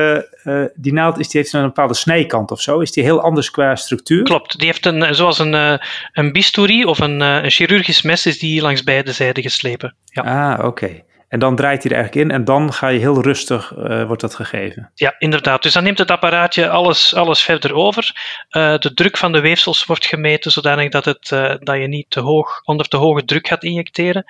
die 0.74 0.92
naald, 0.92 1.18
is 1.18 1.28
die, 1.28 1.40
heeft 1.40 1.52
dan 1.52 1.60
een 1.60 1.66
bepaalde 1.66 1.94
snijkant 1.94 2.50
of 2.50 2.60
zo? 2.60 2.80
Is 2.80 2.92
die 2.92 3.04
heel 3.04 3.20
anders 3.20 3.50
qua 3.50 3.76
structuur? 3.76 4.22
Klopt, 4.22 4.58
die 4.58 4.66
heeft 4.66 4.86
een, 4.86 5.14
zoals 5.14 5.38
een, 5.38 5.80
een 6.12 6.32
bistouri 6.32 6.84
of 6.84 6.98
een, 6.98 7.20
een 7.20 7.50
chirurgisch 7.50 8.02
mes 8.02 8.26
is 8.26 8.38
die 8.38 8.60
langs 8.60 8.84
beide 8.84 9.12
zijden 9.12 9.42
geslepen. 9.42 9.94
Ja. 10.04 10.22
Ah, 10.22 10.58
oké. 10.58 10.66
Okay. 10.66 11.04
En 11.28 11.38
dan 11.38 11.56
draait 11.56 11.82
hij 11.82 11.92
er 11.92 11.98
eigenlijk 11.98 12.28
in 12.28 12.34
en 12.34 12.44
dan 12.44 12.72
ga 12.72 12.88
je 12.88 12.98
heel 12.98 13.22
rustig, 13.22 13.72
uh, 13.76 14.04
wordt 14.04 14.20
dat 14.20 14.34
gegeven. 14.34 14.90
Ja, 14.94 15.14
inderdaad. 15.18 15.62
Dus 15.62 15.72
dan 15.72 15.82
neemt 15.82 15.98
het 15.98 16.10
apparaatje 16.10 16.68
alles, 16.68 17.14
alles 17.14 17.42
verder 17.42 17.74
over. 17.74 18.12
Uh, 18.50 18.78
de 18.78 18.94
druk 18.94 19.16
van 19.16 19.32
de 19.32 19.40
weefsels 19.40 19.84
wordt 19.84 20.06
gemeten 20.06 20.50
zodanig 20.50 20.90
dat, 20.90 21.04
het, 21.04 21.30
uh, 21.30 21.54
dat 21.58 21.76
je 21.76 21.88
niet 21.88 22.06
te 22.08 22.20
hoog, 22.20 22.60
onder 22.64 22.88
te 22.88 22.96
hoge 22.96 23.24
druk 23.24 23.48
gaat 23.48 23.64
injecteren. 23.64 24.24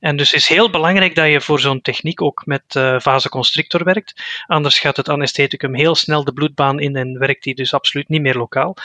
En 0.00 0.16
dus 0.16 0.32
is 0.32 0.48
heel 0.48 0.70
belangrijk 0.70 1.14
dat 1.14 1.28
je 1.28 1.40
voor 1.40 1.60
zo'n 1.60 1.80
techniek 1.80 2.22
ook 2.22 2.42
met 2.44 2.62
vasoconstrictor 2.98 3.84
werkt. 3.84 4.22
Anders 4.46 4.78
gaat 4.78 4.96
het 4.96 5.08
anestheticum 5.08 5.74
heel 5.74 5.94
snel 5.94 6.24
de 6.24 6.32
bloedbaan 6.32 6.80
in 6.80 6.96
en 6.96 7.18
werkt 7.18 7.42
die 7.42 7.54
dus 7.54 7.74
absoluut 7.74 8.08
niet 8.08 8.22
meer 8.22 8.36
lokaal. 8.36 8.76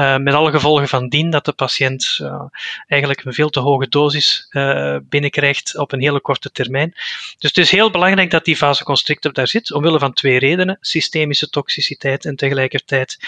Uh, 0.00 0.16
met 0.16 0.34
alle 0.34 0.50
gevolgen 0.50 0.88
van 0.88 1.08
dien 1.08 1.30
dat 1.30 1.44
de 1.44 1.52
patiënt 1.52 2.18
uh, 2.22 2.42
eigenlijk 2.86 3.24
een 3.24 3.32
veel 3.32 3.50
te 3.50 3.60
hoge 3.60 3.88
dosis 3.88 4.48
uh, 4.50 4.96
binnenkrijgt 5.02 5.76
op 5.76 5.92
een 5.92 6.00
hele 6.00 6.20
korte 6.20 6.50
termijn. 6.50 6.92
Dus 7.38 7.50
het 7.50 7.58
is 7.58 7.70
heel 7.70 7.90
belangrijk 7.90 8.30
dat 8.30 8.44
die 8.44 8.58
vasoconstrictor 8.58 9.32
daar 9.32 9.48
zit, 9.48 9.72
omwille 9.72 9.98
van 9.98 10.12
twee 10.12 10.38
redenen: 10.38 10.78
systemische 10.80 11.48
toxiciteit 11.48 12.24
en 12.24 12.36
tegelijkertijd 12.36 13.18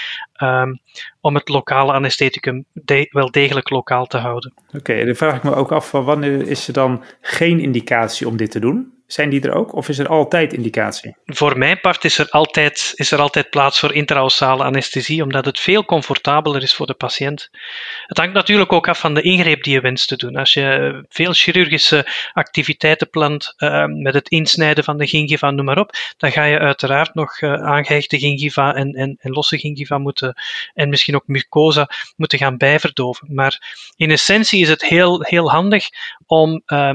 um, 0.42 0.80
om 1.20 1.34
het 1.34 1.48
lokale 1.48 1.92
anestheticum 1.92 2.64
wel 3.10 3.30
degelijk 3.30 3.70
lokaal 3.70 4.06
te 4.06 4.18
houden. 4.18 4.54
Oké, 4.72 5.04
dan 5.04 5.14
vraag 5.14 5.36
ik 5.36 5.42
me 5.42 5.54
ook 5.54 5.72
af 5.72 5.88
van 5.88 6.04
wanneer 6.04 6.48
is 6.48 6.66
er 6.68 6.72
dan 6.72 7.04
geen 7.20 7.60
indicatie 7.60 8.28
om 8.28 8.36
dit 8.36 8.50
te 8.50 8.60
doen? 8.60 8.99
Zijn 9.12 9.30
die 9.30 9.40
er 9.40 9.54
ook 9.54 9.74
of 9.74 9.88
is 9.88 9.98
er 9.98 10.08
altijd 10.08 10.52
indicatie? 10.52 11.16
Voor 11.24 11.58
mijn 11.58 11.80
part 11.80 12.04
is 12.04 12.18
er 12.18 12.28
altijd, 12.28 12.92
is 12.94 13.10
er 13.10 13.18
altijd 13.18 13.50
plaats 13.50 13.78
voor 13.78 13.94
intraossale 13.94 14.64
anesthesie, 14.64 15.22
omdat 15.22 15.44
het 15.44 15.60
veel 15.60 15.84
comfortabeler 15.84 16.62
is 16.62 16.74
voor 16.74 16.86
de 16.86 16.94
patiënt. 16.94 17.50
Het 18.06 18.18
hangt 18.18 18.34
natuurlijk 18.34 18.72
ook 18.72 18.88
af 18.88 18.98
van 18.98 19.14
de 19.14 19.22
ingreep 19.22 19.62
die 19.62 19.72
je 19.72 19.80
wenst 19.80 20.08
te 20.08 20.16
doen. 20.16 20.36
Als 20.36 20.52
je 20.52 21.04
veel 21.08 21.32
chirurgische 21.32 22.06
activiteiten 22.32 23.10
plant 23.10 23.54
uh, 23.58 23.84
met 23.86 24.14
het 24.14 24.28
insnijden 24.28 24.84
van 24.84 24.98
de 24.98 25.06
gingiva, 25.06 25.50
noem 25.50 25.64
maar 25.64 25.78
op, 25.78 25.92
dan 26.16 26.32
ga 26.32 26.44
je 26.44 26.58
uiteraard 26.58 27.14
nog 27.14 27.40
uh, 27.40 27.52
aangehechte 27.52 28.18
gingiva 28.18 28.74
en, 28.74 28.92
en, 28.92 29.16
en, 29.20 29.32
losse 29.32 29.58
gingiva 29.58 29.98
moeten, 29.98 30.34
en 30.74 30.88
misschien 30.88 31.14
ook 31.14 31.26
mucosa 31.26 31.88
moeten 32.16 32.38
gaan 32.38 32.56
bijverdoven. 32.56 33.34
Maar 33.34 33.84
in 33.96 34.10
essentie 34.10 34.62
is 34.62 34.68
het 34.68 34.84
heel, 34.84 35.22
heel 35.22 35.50
handig 35.50 35.88
om 36.26 36.62
uh, 36.66 36.90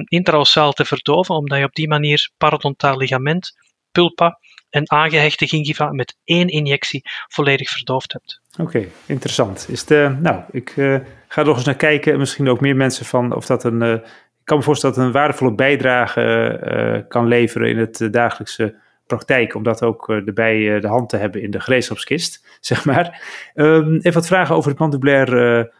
te 0.69 0.85
verdoven, 0.85 1.35
omdat 1.35 1.57
je 1.57 1.63
op 1.63 1.75
die 1.75 1.87
manier 1.87 2.03
manier 2.05 2.31
parodontaal 2.37 2.97
ligament, 2.97 3.57
pulpa 3.91 4.39
en 4.69 4.91
aangehechte 4.91 5.47
gingiva 5.47 5.91
met 5.91 6.17
één 6.23 6.47
injectie 6.47 7.01
volledig 7.27 7.69
verdoofd 7.69 8.13
hebt. 8.13 8.41
Oké, 8.57 8.87
interessant. 9.05 9.65
Is 9.69 9.85
de, 9.85 10.15
nou, 10.19 10.41
ik 10.51 10.75
uh, 10.75 10.97
ga 11.27 11.41
er 11.41 11.47
nog 11.47 11.55
eens 11.55 11.65
naar 11.65 11.75
kijken. 11.75 12.17
Misschien 12.17 12.49
ook 12.49 12.59
meer 12.59 12.75
mensen 12.75 13.05
van 13.05 13.35
of 13.35 13.45
dat 13.45 13.63
een. 13.63 13.81
Uh, 13.81 13.93
ik 13.93 14.51
kan 14.51 14.57
me 14.57 14.63
voorstellen 14.63 14.95
dat 14.95 15.05
het 15.05 15.13
een 15.13 15.21
waardevolle 15.21 15.55
bijdrage 15.55 17.05
kan 17.07 17.27
leveren 17.27 17.69
in 17.69 17.77
het 17.77 18.07
dagelijkse 18.11 18.75
praktijk, 19.07 19.55
om 19.55 19.63
dat 19.63 19.83
ook 19.83 20.09
erbij 20.09 20.79
de 20.79 20.87
hand 20.87 21.09
te 21.09 21.17
hebben 21.17 21.41
in 21.41 21.51
de 21.51 21.59
gereedschapskist, 21.59 22.45
zeg 22.59 22.85
maar. 22.85 23.21
Um, 23.55 23.95
even 23.95 24.13
wat 24.13 24.27
vragen 24.27 24.55
over 24.55 24.69
het 24.69 24.79
mandibulair 24.79 25.71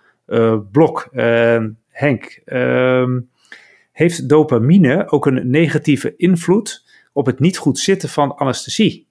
blok. 0.72 1.10
Henk, 1.90 2.42
um, 2.46 3.30
heeft 3.96 4.30
dopamine 4.30 5.12
ook 5.12 5.26
een 5.26 5.50
negatieve 5.50 6.14
invloed 6.18 6.84
op 7.14 7.26
het 7.26 7.40
niet 7.40 7.58
goed 7.58 7.80
zitten 7.80 8.10
van 8.10 8.36
anesthesie. 8.36 9.08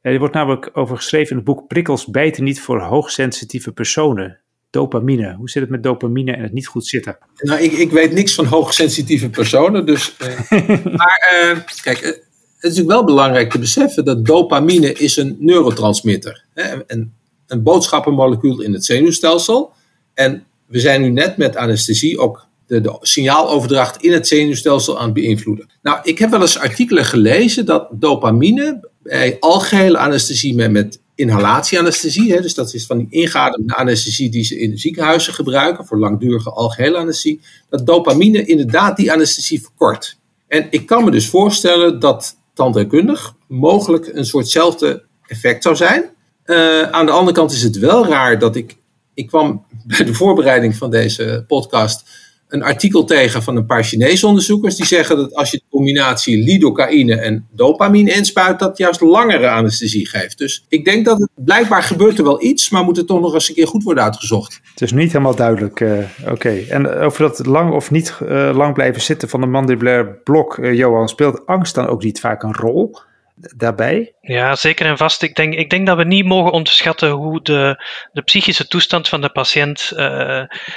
Er 0.00 0.18
wordt 0.18 0.34
namelijk 0.34 0.70
over 0.72 0.96
geschreven 0.96 1.30
in 1.30 1.36
het 1.36 1.44
boek 1.44 1.66
Prikkels 1.66 2.06
bijten 2.06 2.44
niet 2.44 2.60
voor 2.60 2.80
hoogsensitieve 2.80 3.72
personen. 3.72 4.38
Dopamine. 4.70 5.34
Hoe 5.34 5.50
zit 5.50 5.62
het 5.62 5.70
met 5.70 5.82
dopamine 5.82 6.32
en 6.32 6.42
het 6.42 6.52
niet 6.52 6.66
goed 6.66 6.86
zitten? 6.86 7.18
Nou, 7.36 7.60
ik, 7.60 7.72
ik 7.72 7.90
weet 7.90 8.12
niks 8.12 8.34
van 8.34 8.44
hoogsensitieve 8.44 9.30
personen. 9.30 9.86
Dus, 9.86 10.16
uh, 10.22 10.48
maar 11.00 11.40
uh, 11.44 11.58
kijk, 11.82 12.00
uh, 12.00 12.06
het 12.06 12.22
is 12.60 12.60
natuurlijk 12.60 12.88
wel 12.88 13.04
belangrijk 13.04 13.50
te 13.50 13.58
beseffen 13.58 14.04
dat 14.04 14.26
dopamine 14.26 14.92
is 14.92 15.16
een 15.16 15.36
neurotransmitter. 15.38 16.44
Hè, 16.54 16.82
een, 16.86 17.12
een 17.46 17.62
boodschappenmolecuul 17.62 18.60
in 18.60 18.72
het 18.72 18.84
zenuwstelsel. 18.84 19.72
En 20.14 20.44
we 20.66 20.80
zijn 20.80 21.00
nu 21.00 21.10
net 21.10 21.36
met 21.36 21.56
anesthesie 21.56 22.18
ook 22.18 22.46
de, 22.66 22.96
signaaloverdracht 23.00 24.02
in 24.02 24.12
het 24.12 24.28
zenuwstelsel 24.28 24.98
aan 24.98 25.04
het 25.04 25.14
beïnvloeden. 25.14 25.70
Nou, 25.82 25.98
ik 26.02 26.18
heb 26.18 26.30
wel 26.30 26.40
eens 26.40 26.58
artikelen 26.58 27.04
gelezen 27.04 27.66
dat 27.66 27.88
dopamine 27.90 28.88
bij 29.02 29.36
algehele 29.40 29.98
anesthesie 29.98 30.54
met, 30.54 31.00
inhalatieanesthesie, 31.14 32.32
hè, 32.32 32.40
dus 32.40 32.54
dat 32.54 32.74
is 32.74 32.86
van 32.86 32.98
die 32.98 33.06
ingeademde 33.10 33.74
anesthesie 33.74 34.30
die 34.30 34.44
ze 34.44 34.60
in 34.60 34.78
ziekenhuizen 34.78 35.34
gebruiken 35.34 35.86
voor 35.86 35.98
langdurige 35.98 36.50
algehele 36.50 36.96
anesthesie, 36.96 37.40
dat 37.68 37.86
dopamine 37.86 38.44
inderdaad 38.44 38.96
die 38.96 39.12
anesthesie 39.12 39.62
verkort. 39.62 40.18
En 40.48 40.66
ik 40.70 40.86
kan 40.86 41.04
me 41.04 41.10
dus 41.10 41.28
voorstellen 41.28 42.00
dat 42.00 42.36
tandheelkundig 42.54 43.34
mogelijk 43.48 44.10
een 44.12 44.26
soortzelfde 44.26 45.04
effect 45.26 45.62
zou 45.62 45.76
zijn. 45.76 46.10
Uh, 46.46 46.82
aan 46.82 47.06
de 47.06 47.12
andere 47.12 47.36
kant 47.36 47.52
is 47.52 47.62
het 47.62 47.78
wel 47.78 48.06
raar 48.06 48.38
dat 48.38 48.56
ik, 48.56 48.76
ik 49.14 49.26
kwam 49.26 49.66
bij 49.86 50.04
de 50.04 50.14
voorbereiding 50.14 50.76
van 50.76 50.90
deze 50.90 51.44
podcast 51.46 52.08
een 52.54 52.62
artikel 52.62 53.04
tegen 53.04 53.42
van 53.42 53.56
een 53.56 53.66
paar 53.66 53.84
Chinese 53.84 54.26
onderzoekers. 54.26 54.76
Die 54.76 54.86
zeggen 54.86 55.16
dat 55.16 55.34
als 55.34 55.50
je 55.50 55.56
de 55.56 55.64
combinatie 55.70 56.44
lidocaïne 56.44 57.14
en 57.14 57.46
dopamine 57.52 58.12
inspuit, 58.12 58.58
dat 58.58 58.78
juist 58.78 59.00
langere 59.00 59.48
anesthesie 59.48 60.08
geeft. 60.08 60.38
Dus 60.38 60.64
ik 60.68 60.84
denk 60.84 61.04
dat 61.04 61.18
het 61.18 61.30
blijkbaar 61.34 61.82
gebeurt 61.82 62.18
er 62.18 62.24
wel 62.24 62.42
iets, 62.42 62.70
maar 62.70 62.84
moet 62.84 62.96
het 62.96 63.06
toch 63.06 63.20
nog 63.20 63.34
eens 63.34 63.48
een 63.48 63.54
keer 63.54 63.66
goed 63.66 63.82
worden 63.82 64.04
uitgezocht. 64.04 64.60
Het 64.70 64.82
is 64.82 64.92
niet 64.92 65.12
helemaal 65.12 65.34
duidelijk. 65.34 65.80
Uh, 65.80 65.98
Oké, 66.28 66.50
en 66.68 66.88
over 66.88 67.22
dat 67.22 67.46
lang 67.46 67.72
of 67.72 67.90
niet 67.90 68.14
uh, 68.22 68.50
lang 68.54 68.74
blijven 68.74 69.02
zitten 69.02 69.28
van 69.28 69.40
de 69.40 69.46
mandibulair 69.46 70.20
blok, 70.24 70.58
Johan, 70.72 71.08
speelt 71.08 71.46
angst 71.46 71.74
dan 71.74 71.86
ook 71.86 72.02
niet 72.02 72.20
vaak 72.20 72.42
een 72.42 72.54
rol? 72.54 72.96
Daarbij? 73.34 74.14
Ja, 74.20 74.56
zeker 74.56 74.86
en 74.86 74.96
vast. 74.96 75.22
Ik 75.22 75.34
denk, 75.34 75.54
ik 75.54 75.70
denk 75.70 75.86
dat 75.86 75.96
we 75.96 76.04
niet 76.04 76.24
mogen 76.24 76.52
onderschatten 76.52 77.10
hoe 77.10 77.42
de, 77.42 77.84
de 78.12 78.22
psychische 78.22 78.66
toestand 78.66 79.08
van 79.08 79.20
de 79.20 79.30
patiënt 79.30 79.90
uh, 79.92 79.98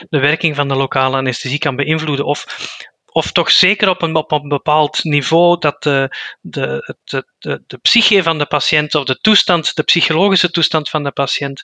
de 0.09 0.19
werking 0.19 0.55
van 0.55 0.67
de 0.67 0.75
lokale 0.75 1.17
anesthesie 1.17 1.59
kan 1.59 1.75
beïnvloeden. 1.75 2.25
Of, 2.25 2.45
of 3.05 3.31
toch 3.31 3.51
zeker 3.51 3.89
op 3.89 4.01
een, 4.01 4.15
op 4.15 4.31
een 4.31 4.47
bepaald 4.47 5.03
niveau 5.03 5.59
dat 5.59 5.83
de, 5.83 6.15
de, 6.41 6.95
de, 7.03 7.27
de, 7.37 7.63
de 7.67 7.77
psyche 7.77 8.23
van 8.23 8.37
de 8.37 8.45
patiënt 8.45 8.95
of 8.95 9.03
de 9.03 9.19
toestand, 9.19 9.75
de 9.75 9.83
psychologische 9.83 10.51
toestand 10.51 10.89
van 10.89 11.03
de 11.03 11.11
patiënt, 11.11 11.61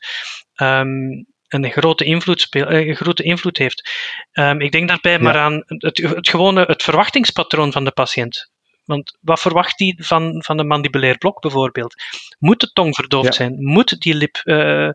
um, 0.61 1.25
een 1.47 1.71
grote 1.71 2.03
invloed, 2.03 2.41
speel, 2.41 2.65
eh, 2.65 2.87
een 2.87 2.95
grote 2.95 3.23
invloed 3.23 3.57
heeft. 3.57 3.89
Um, 4.33 4.61
ik 4.61 4.71
denk 4.71 4.87
daarbij 4.87 5.11
ja. 5.11 5.19
maar 5.19 5.37
aan 5.37 5.63
het, 5.67 5.97
het 5.97 6.29
gewone 6.29 6.63
het 6.65 6.83
verwachtingspatroon 6.83 7.71
van 7.71 7.83
de 7.83 7.91
patiënt. 7.91 8.51
Want 8.85 9.17
wat 9.21 9.39
verwacht 9.39 9.79
hij 9.79 9.95
van, 9.97 10.43
van 10.43 10.59
een 10.59 10.67
mandibulair 10.67 11.17
blok 11.17 11.41
bijvoorbeeld? 11.41 11.95
Moet 12.39 12.59
de 12.59 12.71
tong 12.73 12.95
verdoofd 12.95 13.25
ja. 13.25 13.31
zijn? 13.31 13.63
Moet 13.63 14.01
die 14.01 14.15
lip 14.15 14.41
uh, 14.43 14.87
uh, 14.87 14.91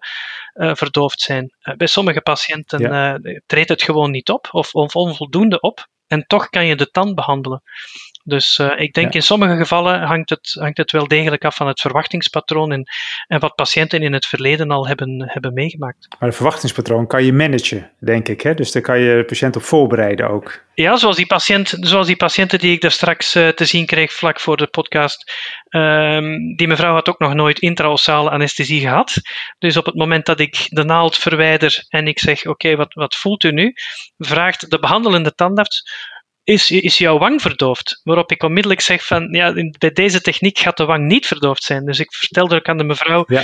verdoofd 0.74 1.20
zijn? 1.20 1.54
Uh, 1.62 1.74
bij 1.74 1.86
sommige 1.86 2.20
patiënten 2.20 2.80
ja. 2.80 3.20
treedt 3.46 3.68
het 3.68 3.82
gewoon 3.82 4.10
niet 4.10 4.28
op 4.28 4.48
of, 4.50 4.74
of 4.74 4.96
onvoldoende 4.96 5.60
op. 5.60 5.86
En 6.06 6.26
toch 6.26 6.48
kan 6.48 6.66
je 6.66 6.76
de 6.76 6.90
tand 6.90 7.14
behandelen. 7.14 7.62
Dus 8.28 8.58
uh, 8.58 8.72
ik 8.76 8.92
denk 8.92 9.12
ja. 9.12 9.18
in 9.18 9.22
sommige 9.22 9.56
gevallen 9.56 10.00
hangt 10.00 10.30
het, 10.30 10.56
hangt 10.60 10.78
het 10.78 10.90
wel 10.90 11.08
degelijk 11.08 11.44
af 11.44 11.56
van 11.56 11.66
het 11.66 11.80
verwachtingspatroon 11.80 12.72
en, 12.72 12.88
en 13.26 13.40
wat 13.40 13.54
patiënten 13.54 14.02
in 14.02 14.12
het 14.12 14.26
verleden 14.26 14.70
al 14.70 14.86
hebben, 14.86 15.30
hebben 15.32 15.52
meegemaakt. 15.52 16.06
Maar 16.18 16.28
het 16.28 16.36
verwachtingspatroon 16.36 17.06
kan 17.06 17.24
je 17.24 17.32
managen, 17.32 17.90
denk 18.00 18.28
ik. 18.28 18.40
Hè? 18.40 18.54
Dus 18.54 18.72
daar 18.72 18.82
kan 18.82 19.00
je 19.00 19.16
de 19.16 19.24
patiënt 19.24 19.56
op 19.56 19.62
voorbereiden 19.62 20.28
ook. 20.28 20.66
Ja, 20.74 20.96
zoals 20.96 21.16
die, 21.16 21.26
patiënt, 21.26 21.76
zoals 21.80 22.06
die 22.06 22.16
patiënten 22.16 22.58
die 22.58 22.72
ik 22.72 22.80
daar 22.80 22.90
straks 22.90 23.36
uh, 23.36 23.48
te 23.48 23.64
zien 23.64 23.86
kreeg 23.86 24.12
vlak 24.12 24.40
voor 24.40 24.56
de 24.56 24.66
podcast. 24.66 25.32
Um, 25.70 26.56
die 26.56 26.68
mevrouw 26.68 26.94
had 26.94 27.08
ook 27.08 27.18
nog 27.18 27.34
nooit 27.34 27.58
intraossale 27.58 28.30
anesthesie 28.30 28.80
gehad. 28.80 29.14
Dus 29.58 29.76
op 29.76 29.86
het 29.86 29.94
moment 29.94 30.26
dat 30.26 30.40
ik 30.40 30.66
de 30.68 30.84
naald 30.84 31.16
verwijder 31.16 31.84
en 31.88 32.06
ik 32.06 32.18
zeg: 32.18 32.38
Oké, 32.38 32.48
okay, 32.50 32.76
wat, 32.76 32.94
wat 32.94 33.14
voelt 33.14 33.44
u 33.44 33.52
nu? 33.52 33.72
Vraagt 34.18 34.70
de 34.70 34.78
behandelende 34.78 35.34
tandarts 35.34 35.82
is, 36.48 36.70
is 36.70 36.98
jouw 36.98 37.18
wang 37.18 37.42
verdoofd? 37.42 38.00
Waarop 38.04 38.32
ik 38.32 38.42
onmiddellijk 38.42 38.80
zeg 38.80 39.06
van, 39.06 39.28
ja, 39.30 39.52
bij 39.78 39.90
deze 39.90 40.20
techniek 40.20 40.58
gaat 40.58 40.76
de 40.76 40.84
wang 40.84 41.06
niet 41.06 41.26
verdoofd 41.26 41.62
zijn. 41.62 41.84
Dus 41.84 41.98
ik 41.98 42.14
vertelde 42.14 42.56
ook 42.56 42.68
aan 42.68 42.76
de 42.78 42.84
mevrouw, 42.84 43.24
ja. 43.26 43.42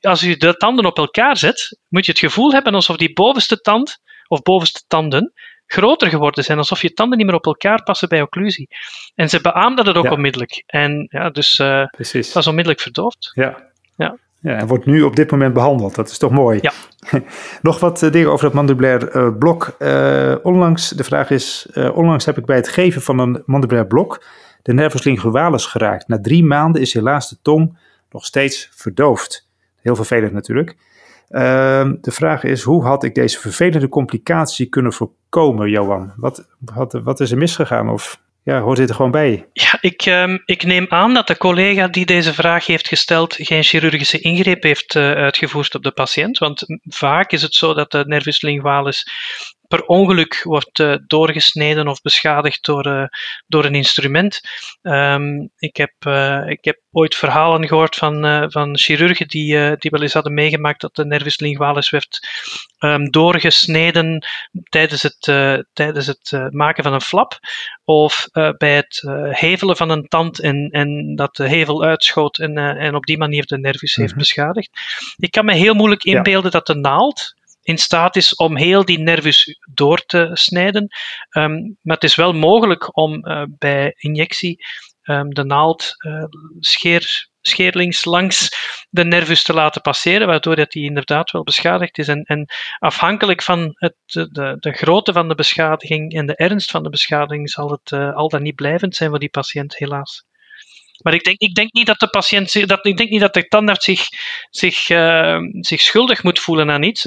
als 0.00 0.22
u 0.22 0.36
de 0.36 0.54
tanden 0.54 0.84
op 0.84 0.98
elkaar 0.98 1.36
zet, 1.36 1.78
moet 1.88 2.06
je 2.06 2.12
het 2.12 2.20
gevoel 2.20 2.52
hebben 2.52 2.74
alsof 2.74 2.96
die 2.96 3.12
bovenste 3.12 3.56
tand, 3.56 3.98
of 4.28 4.42
bovenste 4.42 4.82
tanden, 4.86 5.32
groter 5.66 6.08
geworden 6.08 6.44
zijn, 6.44 6.58
alsof 6.58 6.82
je 6.82 6.92
tanden 6.92 7.18
niet 7.18 7.26
meer 7.26 7.36
op 7.36 7.46
elkaar 7.46 7.82
passen 7.82 8.08
bij 8.08 8.22
occlusie. 8.22 8.68
En 9.14 9.28
ze 9.28 9.40
beaamde 9.40 9.84
dat 9.84 9.96
ook 9.96 10.04
ja. 10.04 10.10
onmiddellijk. 10.10 10.62
En 10.66 11.06
ja, 11.10 11.30
dus 11.30 11.58
uh, 11.58 11.84
het 11.96 12.32
was 12.32 12.46
onmiddellijk 12.46 12.82
verdoofd. 12.82 13.30
Ja. 13.34 13.70
ja. 13.96 14.16
Ja, 14.42 14.56
en 14.56 14.66
wordt 14.66 14.86
nu 14.86 15.02
op 15.02 15.16
dit 15.16 15.30
moment 15.30 15.54
behandeld. 15.54 15.94
Dat 15.94 16.08
is 16.08 16.18
toch 16.18 16.30
mooi. 16.30 16.58
Ja. 16.62 16.72
Nog 17.62 17.80
wat 17.80 18.02
uh, 18.02 18.12
dingen 18.12 18.30
over 18.30 18.44
het 18.44 18.54
mandibulair 18.54 19.16
uh, 19.16 19.38
blok. 19.38 19.76
Uh, 19.78 20.34
onlangs, 20.42 20.88
de 20.88 21.04
vraag 21.04 21.30
is, 21.30 21.68
onlangs 21.94 22.24
heb 22.24 22.38
ik 22.38 22.44
bij 22.44 22.56
het 22.56 22.68
geven 22.68 23.02
van 23.02 23.18
een 23.18 23.42
mandibulair 23.46 23.86
blok 23.86 24.20
de 24.62 24.72
nervus 24.72 25.04
lingualis 25.04 25.66
geraakt. 25.66 26.08
Na 26.08 26.20
drie 26.20 26.44
maanden 26.44 26.80
is 26.80 26.92
helaas 26.92 27.28
de 27.28 27.36
tong 27.42 27.78
nog 28.10 28.24
steeds 28.24 28.68
verdoofd. 28.72 29.48
Heel 29.80 29.96
vervelend 29.96 30.32
natuurlijk. 30.32 30.76
Ehm, 31.28 31.94
de 32.00 32.10
vraag 32.10 32.44
is, 32.44 32.62
hoe 32.62 32.84
had 32.84 33.04
ik 33.04 33.14
deze 33.14 33.40
vervelende 33.40 33.88
complicatie 33.88 34.66
kunnen 34.66 34.92
voorkomen, 34.92 35.70
Johan? 35.70 36.12
Wat, 36.16 36.48
wat, 36.58 36.92
wat 36.92 37.20
is 37.20 37.30
er 37.30 37.38
misgegaan? 37.38 37.88
Of 37.88 38.21
ja, 38.44 38.60
hoort 38.60 38.76
dit 38.76 38.88
er 38.88 38.94
gewoon 38.94 39.10
bij? 39.10 39.46
Ja, 39.52 39.78
ik, 39.80 40.06
um, 40.06 40.42
ik 40.44 40.64
neem 40.64 40.86
aan 40.88 41.14
dat 41.14 41.26
de 41.26 41.36
collega 41.36 41.88
die 41.88 42.06
deze 42.06 42.34
vraag 42.34 42.66
heeft 42.66 42.88
gesteld 42.88 43.34
geen 43.38 43.62
chirurgische 43.62 44.20
ingreep 44.20 44.62
heeft 44.62 44.94
uh, 44.94 45.12
uitgevoerd 45.12 45.74
op 45.74 45.82
de 45.82 45.92
patiënt. 45.92 46.38
Want 46.38 46.64
vaak 46.82 47.32
is 47.32 47.42
het 47.42 47.54
zo 47.54 47.74
dat 47.74 47.90
de 47.90 48.04
nervus 48.06 48.42
lingualis 48.42 49.06
per 49.72 49.84
ongeluk 49.86 50.42
wordt 50.42 50.78
uh, 50.78 50.94
doorgesneden 51.06 51.88
of 51.88 52.02
beschadigd 52.02 52.64
door, 52.64 52.86
uh, 52.86 53.04
door 53.46 53.64
een 53.64 53.74
instrument. 53.74 54.40
Um, 54.82 55.50
ik, 55.58 55.76
heb, 55.76 55.92
uh, 56.06 56.42
ik 56.46 56.64
heb 56.64 56.80
ooit 56.90 57.14
verhalen 57.14 57.68
gehoord 57.68 57.96
van, 57.96 58.50
van 58.50 58.78
chirurgen 58.78 59.28
die, 59.28 59.76
die 59.76 59.90
wel 59.90 60.02
eens 60.02 60.12
hadden 60.12 60.34
meegemaakt 60.34 60.80
dat 60.80 60.96
de 60.96 61.04
nervus 61.04 61.38
lingualis 61.38 61.90
werd 61.90 62.28
um, 62.78 63.10
doorgesneden 63.10 64.26
tijdens 64.68 65.02
het, 65.02 65.18
tijdens 65.72 66.06
het 66.06 66.50
maken 66.50 66.84
van 66.84 66.92
een 66.92 67.00
flap 67.00 67.38
of 67.84 68.28
bij 68.58 68.76
het 68.76 69.02
hevelen 69.30 69.76
van 69.76 69.90
een 69.90 70.08
tand 70.08 70.40
en, 70.40 70.68
en 70.70 71.14
dat 71.16 71.36
de 71.36 71.48
hevel 71.48 71.84
uitschoot 71.84 72.38
en, 72.38 72.58
en 72.58 72.94
op 72.94 73.04
die 73.04 73.18
manier 73.18 73.46
de 73.46 73.58
nervus 73.58 73.94
heeft 73.94 74.16
beschadigd. 74.16 74.70
Ik 75.16 75.30
kan 75.30 75.44
me 75.44 75.54
heel 75.54 75.74
moeilijk 75.74 76.04
inbeelden 76.04 76.50
ja. 76.50 76.58
dat 76.58 76.66
de 76.66 76.74
naald 76.74 77.34
in 77.62 77.78
staat 77.78 78.16
is 78.16 78.34
om 78.34 78.56
heel 78.56 78.84
die 78.84 78.98
nervus 78.98 79.58
door 79.72 79.98
te 79.98 80.30
snijden. 80.32 80.88
Um, 81.30 81.78
maar 81.82 81.94
het 81.94 82.04
is 82.04 82.14
wel 82.14 82.32
mogelijk 82.32 82.96
om 82.96 83.26
uh, 83.26 83.42
bij 83.58 83.94
injectie 83.96 84.64
ehm, 85.02 85.28
de 85.28 85.44
naald 85.44 85.94
uh, 86.06 86.24
scheer, 86.58 87.28
scheerlings 87.40 88.04
langs 88.04 88.48
de 88.90 89.04
nervus 89.04 89.42
te 89.42 89.54
laten 89.54 89.80
passeren, 89.80 90.26
waardoor 90.26 90.56
dat 90.56 90.70
die 90.70 90.84
inderdaad 90.84 91.30
wel 91.30 91.42
beschadigd 91.42 91.98
is. 91.98 92.08
En, 92.08 92.22
en 92.22 92.46
afhankelijk 92.78 93.42
van 93.42 93.72
het, 93.74 93.96
de, 94.04 94.56
de 94.58 94.72
grootte 94.72 95.12
van 95.12 95.28
de 95.28 95.34
beschadiging 95.34 96.12
en 96.12 96.26
de 96.26 96.36
ernst 96.36 96.70
van 96.70 96.82
de 96.82 96.90
beschadiging 96.90 97.50
zal 97.50 97.70
het 97.70 97.90
uh, 97.90 98.14
al 98.14 98.28
dan 98.28 98.42
niet 98.42 98.54
blijvend 98.54 98.96
zijn 98.96 99.10
voor 99.10 99.18
die 99.18 99.30
patiënt, 99.30 99.78
helaas. 99.78 100.24
Maar 101.02 101.14
ik 101.14 101.24
denk, 101.24 101.38
ik 101.40 101.54
denk 101.54 101.72
niet 101.72 101.86
dat 101.86 101.98
de 101.98 102.08
patiënt, 102.08 102.68
dat, 102.68 102.86
ik 102.86 102.96
denk 102.96 103.10
niet 103.10 103.20
dat 103.20 103.34
de 103.34 103.48
tandarts 103.48 103.84
zich, 103.84 104.08
zich, 104.50 104.88
uh, 104.88 105.38
zich 105.60 105.80
schuldig 105.80 106.22
moet 106.22 106.38
voelen 106.38 106.70
aan 106.70 106.82
iets. 106.82 107.02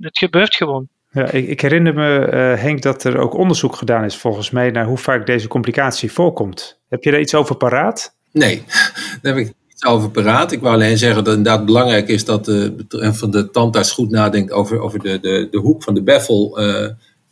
Het 0.00 0.18
gebeurt 0.18 0.54
gewoon. 0.54 0.88
Ja, 1.10 1.30
ik, 1.30 1.48
ik 1.48 1.60
herinner 1.60 1.94
me, 1.94 2.26
uh, 2.26 2.62
Henk, 2.62 2.82
dat 2.82 3.04
er 3.04 3.18
ook 3.18 3.34
onderzoek 3.34 3.76
gedaan 3.76 4.04
is 4.04 4.16
volgens 4.16 4.50
mij 4.50 4.70
naar 4.70 4.86
hoe 4.86 4.98
vaak 4.98 5.26
deze 5.26 5.48
complicatie 5.48 6.12
voorkomt. 6.12 6.78
Heb 6.88 7.04
je 7.04 7.10
daar 7.10 7.20
iets 7.20 7.34
over 7.34 7.56
paraat? 7.56 8.14
Nee, 8.32 8.62
daar 9.22 9.34
heb 9.34 9.36
ik 9.36 9.52
iets 9.68 9.84
over 9.84 10.10
paraat. 10.10 10.52
Ik 10.52 10.60
wou 10.60 10.74
alleen 10.74 10.98
zeggen 10.98 11.24
dat 11.24 11.26
het 11.26 11.36
inderdaad 11.36 11.66
belangrijk 11.66 12.08
is 12.08 12.24
dat 12.24 12.44
de, 12.44 12.84
van 13.12 13.30
de 13.30 13.50
tandarts 13.50 13.92
goed 13.92 14.10
nadenkt 14.10 14.52
over, 14.52 14.80
over 14.80 14.98
de, 14.98 15.20
de, 15.20 15.48
de 15.50 15.58
hoek 15.58 15.82
van 15.82 15.94
de 15.94 16.02
beffel 16.02 16.60
uh, 16.62 16.88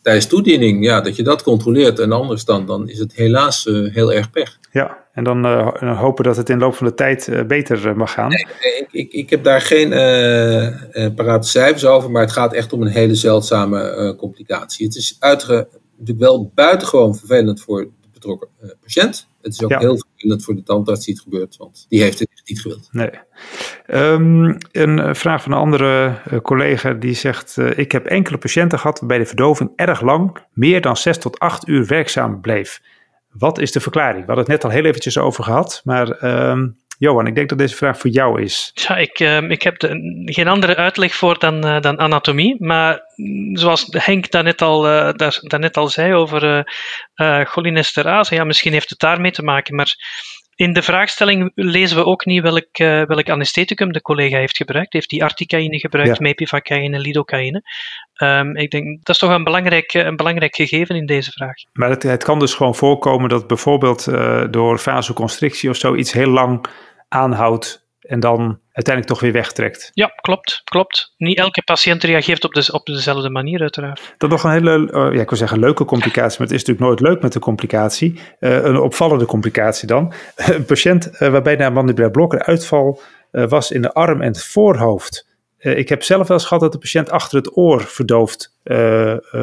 tijdens 0.07 0.27
toediening. 0.27 0.85
Ja, 0.85 1.01
dat 1.01 1.17
je 1.17 1.23
dat 1.23 1.43
controleert 1.43 1.99
en 1.99 2.13
anders 2.13 2.45
dan, 2.45 2.67
dan 2.67 2.89
is 2.89 2.99
het 2.99 3.15
helaas 3.15 3.67
uh, 3.67 3.95
heel 3.95 4.13
erg 4.13 4.31
pech. 4.31 4.59
Ja, 4.73 5.05
en 5.13 5.25
dan 5.25 5.47
uh, 5.47 6.01
hopen 6.01 6.25
dat 6.25 6.37
het 6.37 6.49
in 6.49 6.59
de 6.59 6.65
loop 6.65 6.75
van 6.75 6.87
de 6.87 6.95
tijd 6.95 7.27
uh, 7.27 7.43
beter 7.43 7.97
mag 7.97 8.13
gaan. 8.13 8.29
Nee, 8.29 8.47
ik, 8.79 8.89
ik, 8.91 9.13
ik, 9.13 9.31
heb 9.31 9.45
daar 9.45 9.61
geen 9.61 9.89
parate 11.15 11.49
cijfers 11.49 11.85
over, 11.85 12.11
maar 12.11 12.23
het 12.23 12.33
gaat 12.33 12.53
echt 12.53 12.73
om 12.73 12.83
een 12.83 12.89
hele 12.89 13.15
zeldzame 13.15 14.15
complicatie. 14.19 14.87
Het 14.87 14.97
is 14.97 15.17
uiteraard 15.19 15.69
natuurlijk 15.91 16.19
wel 16.19 16.51
buitengewoon 16.55 17.17
vervelend 17.17 17.61
voor 17.61 17.81
de 17.81 18.09
betrokken 18.13 18.49
patiënt. 18.81 19.29
Het 19.43 19.53
is 19.53 19.63
ook 19.63 19.81
heel 19.81 19.99
vervelend 19.99 20.45
voor 20.45 20.55
de 20.55 20.63
tandarts 20.63 21.05
die 21.05 21.15
het 21.15 21.23
gebeurt, 21.23 21.57
want 21.57 21.87
die 21.89 22.03
heeft 22.03 22.19
het 22.19 22.43
niet 22.45 22.61
gewild. 22.61 22.89
Nee. 22.93 23.11
Um, 23.89 24.57
een 24.73 25.17
vraag 25.17 25.43
van 25.43 25.53
een 25.53 25.59
andere 25.59 26.15
collega 26.43 26.93
die 26.93 27.15
zegt: 27.15 27.57
Ik 27.57 27.93
heb 27.93 28.07
enkele 28.07 28.39
patiënten 28.39 28.79
gehad 28.79 28.99
waarbij 28.99 29.19
de 29.19 29.27
verdoving 29.27 29.71
erg 29.77 30.01
lang, 30.01 30.39
meer 30.53 30.81
dan 30.81 30.97
6 30.97 31.19
tot 31.19 31.39
8 31.39 31.69
uur 31.69 31.87
werkzaam 31.87 32.41
bleef. 32.41 32.81
Wat 33.31 33.59
is 33.59 33.73
de 33.73 33.81
verklaring? 33.81 34.21
We 34.21 34.27
hadden 34.27 34.45
het 34.45 34.53
net 34.53 34.65
al 34.65 34.71
heel 34.71 34.85
eventjes 34.85 35.19
over 35.19 35.45
gehad, 35.45 35.81
maar 35.85 36.23
um, 36.51 36.77
Johan, 36.99 37.27
ik 37.27 37.35
denk 37.35 37.49
dat 37.49 37.59
deze 37.59 37.77
vraag 37.77 37.99
voor 37.99 38.11
jou 38.11 38.43
is. 38.43 38.71
Ja, 38.75 38.97
ik, 38.97 39.21
uh, 39.21 39.51
ik 39.51 39.63
heb 39.63 39.79
de, 39.79 40.23
geen 40.25 40.49
andere 40.49 40.77
uitleg 40.77 41.15
voor 41.15 41.39
dan, 41.39 41.61
dan 41.61 41.99
anatomie, 41.99 42.57
maar 42.59 43.01
zoals 43.53 43.87
Henk 43.91 44.31
daarnet 44.31 44.63
al, 44.63 44.81
daar, 45.13 45.39
daarnet 45.41 45.77
al 45.77 45.89
zei 45.89 46.15
over 46.15 46.65
cholinesterase, 47.45 48.35
ja, 48.35 48.45
misschien 48.45 48.73
heeft 48.73 48.91
het 48.91 48.99
daarmee 48.99 49.31
te 49.31 49.43
maken, 49.43 49.75
maar 49.75 49.95
in 50.57 50.73
de 50.73 50.83
vraagstelling 50.83 51.53
lezen 51.55 51.97
we 51.97 52.05
ook 52.05 52.25
niet 52.25 52.43
welk, 52.43 52.79
uh, 52.79 53.03
welk 53.03 53.31
anestheticum 53.31 53.93
de 53.93 54.03
collega 54.03 54.39
heeft 54.39 54.57
gebruikt. 54.57 54.93
Heeft 54.93 55.11
hij 55.11 55.21
articaïne 55.21 55.79
gebruikt, 55.79 56.17
ja. 56.17 56.23
mepivacaïne, 56.23 56.99
lidocaïne? 56.99 57.63
Um, 58.23 58.57
ik 58.57 58.71
denk, 58.71 58.85
dat 58.85 59.15
is 59.15 59.19
toch 59.19 59.31
een 59.31 59.45
belangrijk, 59.45 59.95
een 59.95 60.17
belangrijk 60.17 60.55
gegeven 60.55 60.97
in 60.97 61.07
deze 61.07 61.31
vraag. 61.31 61.55
Maar 61.73 61.91
het, 61.91 62.03
het 62.03 62.25
kan 62.25 62.39
dus 62.39 62.55
gewoon 62.55 62.75
voorkomen 62.75 63.29
dat 63.29 63.47
bijvoorbeeld 63.47 64.07
uh, 64.07 64.45
door 64.51 64.79
vasoconstrictie 64.79 65.71
of 65.71 65.77
zo 65.77 65.95
iets 65.95 66.13
heel 66.13 66.31
lang 66.31 66.67
aanhoudt 67.09 67.86
en 68.07 68.21
dan 68.21 68.41
uiteindelijk 68.73 69.07
toch 69.07 69.21
weer 69.21 69.33
wegtrekt. 69.33 69.91
Ja, 69.95 70.07
klopt, 70.07 70.61
klopt. 70.65 71.15
Niet 71.17 71.39
elke 71.39 71.63
patiënt 71.63 72.03
reageert 72.03 72.45
op, 72.45 72.53
de, 72.53 72.73
op 72.73 72.87
dezelfde 72.87 73.31
manier, 73.31 73.61
uiteraard. 73.61 74.15
Dat 74.19 74.31
nog 74.31 74.45
een 74.45 74.51
hele, 74.51 74.79
uh, 74.79 75.15
ja, 75.15 75.21
ik 75.21 75.29
wil 75.29 75.39
zeggen 75.39 75.59
leuke 75.59 75.85
complicatie, 75.85 76.39
maar 76.39 76.49
het 76.49 76.57
is 76.57 76.65
natuurlijk 76.65 76.87
nooit 76.87 77.01
leuk 77.01 77.23
met 77.23 77.35
een 77.35 77.41
complicatie. 77.41 78.21
Uh, 78.41 78.65
een 78.65 78.81
opvallende 78.81 79.27
complicatie 79.27 79.87
dan. 79.87 80.13
een 80.37 80.65
patiënt 80.65 81.11
uh, 81.13 81.29
waarbij 81.29 81.57
na 81.57 81.71
mandibulair 81.71 82.11
blok 82.11 82.33
een 82.33 82.43
uitval 82.43 83.01
was 83.31 83.71
in 83.71 83.83
de 83.83 83.93
arm 83.93 84.21
en 84.21 84.29
het 84.29 84.45
voorhoofd. 84.45 85.27
ik 85.59 85.89
heb 85.89 86.03
zelf 86.03 86.29
wel 86.29 86.37
eens 86.37 86.47
gehad 86.47 86.63
dat 86.63 86.73
de 86.73 86.79
patiënt 86.79 87.11
achter 87.11 87.39
het 87.39 87.57
oor 87.57 87.81
verdoofd 87.81 88.59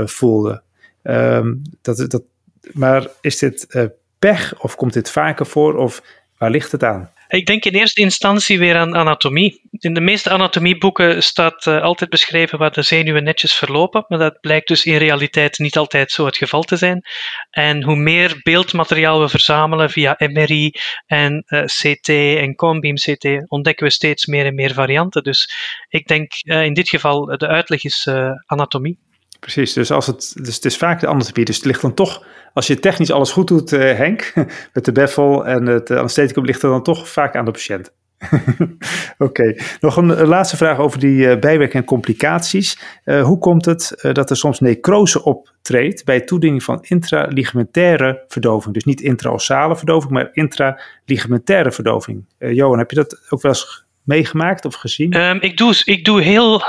voelde. 0.06 0.62
Um, 1.04 1.62
dat, 1.82 2.06
dat, 2.08 2.24
maar 2.72 3.08
is 3.22 3.38
dit 3.38 3.90
pech 4.20 4.62
of 4.62 4.76
komt 4.76 4.94
dit 4.94 5.12
vaker 5.12 5.46
voor 5.46 5.76
of 5.76 6.02
waar 6.44 6.52
ligt 6.52 6.72
het 6.72 6.84
aan? 6.84 7.10
Ik 7.28 7.46
denk 7.46 7.66
in 7.66 7.74
eerste 7.74 8.02
instantie 8.02 8.60
weer 8.60 8.78
aan 8.78 8.96
anatomie. 8.96 9.62
In 9.72 9.94
de 9.94 10.02
meeste 10.02 10.30
anatomieboeken 10.30 11.24
staat 11.24 11.66
uh, 11.66 11.82
altijd 11.82 12.10
beschreven 12.10 12.58
waar 12.60 12.72
de 12.72 12.82
zenuwen 12.82 13.24
netjes 13.24 13.54
verlopen, 13.54 14.06
maar 14.08 14.20
dat 14.20 14.40
blijkt 14.42 14.68
dus 14.68 14.86
in 14.86 14.98
realiteit 14.98 15.60
niet 15.60 15.78
altijd 15.78 16.12
zo 16.12 16.26
het 16.26 16.38
geval 16.38 16.64
te 16.64 16.76
zijn. 16.76 17.02
En 17.50 17.84
hoe 17.84 17.96
meer 17.96 18.40
beeldmateriaal 18.44 19.20
we 19.20 19.30
verzamelen 19.30 19.90
via 19.90 20.16
MRI 20.18 20.74
en 21.06 21.44
uh, 21.48 21.64
CT 21.64 22.10
en 22.10 22.56
Combeam 22.56 22.96
CT, 22.96 23.26
ontdekken 23.48 23.86
we 23.86 23.92
steeds 23.92 24.26
meer 24.26 24.46
en 24.46 24.56
meer 24.56 24.74
varianten. 24.74 25.24
Dus 25.24 25.50
ik 25.90 26.08
denk 26.08 26.32
uh, 26.44 26.64
in 26.66 26.74
dit 26.74 26.90
geval 26.90 27.26
de 27.26 27.48
uitleg 27.48 27.84
is 27.84 28.08
anatomie. 28.46 29.03
Precies, 29.44 29.74
dus, 29.74 29.92
als 29.92 30.08
het, 30.08 30.34
dus 30.42 30.56
het 30.56 30.66
is 30.66 30.78
vaak 30.78 31.00
de 31.00 31.08
anatomie. 31.08 31.46
Dus 31.46 31.56
het 31.56 31.66
ligt 31.66 31.82
dan 31.82 31.94
toch, 31.94 32.26
als 32.54 32.68
je 32.68 32.80
technisch 32.80 33.12
alles 33.12 33.32
goed 33.32 33.48
doet, 33.48 33.72
uh, 33.72 33.80
Henk, 33.80 34.34
met 34.74 34.86
de 34.86 34.92
beffel 34.92 35.46
en 35.46 35.66
het 35.66 35.92
anestheticum, 35.92 36.46
ligt 36.46 36.64
er 36.64 36.70
dan 36.70 36.84
toch 36.84 37.10
vaak 37.10 37.36
aan 37.36 37.46
de 37.46 37.52
patiënt. 37.52 37.94
Oké, 39.18 39.56
nog 39.80 39.98
een, 39.98 40.26
laatste 40.28 40.58
vraag 40.58 40.78
over 40.78 41.00
die 41.00 41.18
uh, 41.18 41.40
bijwerkingen 41.40 41.82
en 41.82 41.86
complicaties. 41.86 42.80
Hoe 43.04 43.38
komt 43.38 43.66
het 43.66 44.10
dat 44.12 44.30
er 44.30 44.38
soms 44.38 44.60
necrose 44.60 45.24
optreedt 45.24 46.06
bij 46.06 46.22
toediening 46.22 46.64
van 46.64 46.84
intraligamentaire 46.84 48.24
verdoving? 48.28 48.74
Dus 48.74 48.84
niet 48.84 49.02
intraossale 49.02 49.76
verdoving, 49.76 50.12
maar 50.12 50.30
intraligamentaire 50.34 51.72
verdoving. 51.72 52.26
Johan, 52.38 52.78
heb 52.78 52.90
je 52.90 52.96
dat 52.96 53.26
ook 53.30 53.42
wel 53.42 53.52
eens 53.52 53.83
meegemaakt 54.04 54.66
of 54.66 54.76
gezien? 54.76 55.22
Um, 55.22 55.42
ik, 55.42 55.58
doe, 55.58 55.82
ik 55.84 56.06
doe 56.06 56.22
heel, 56.22 56.62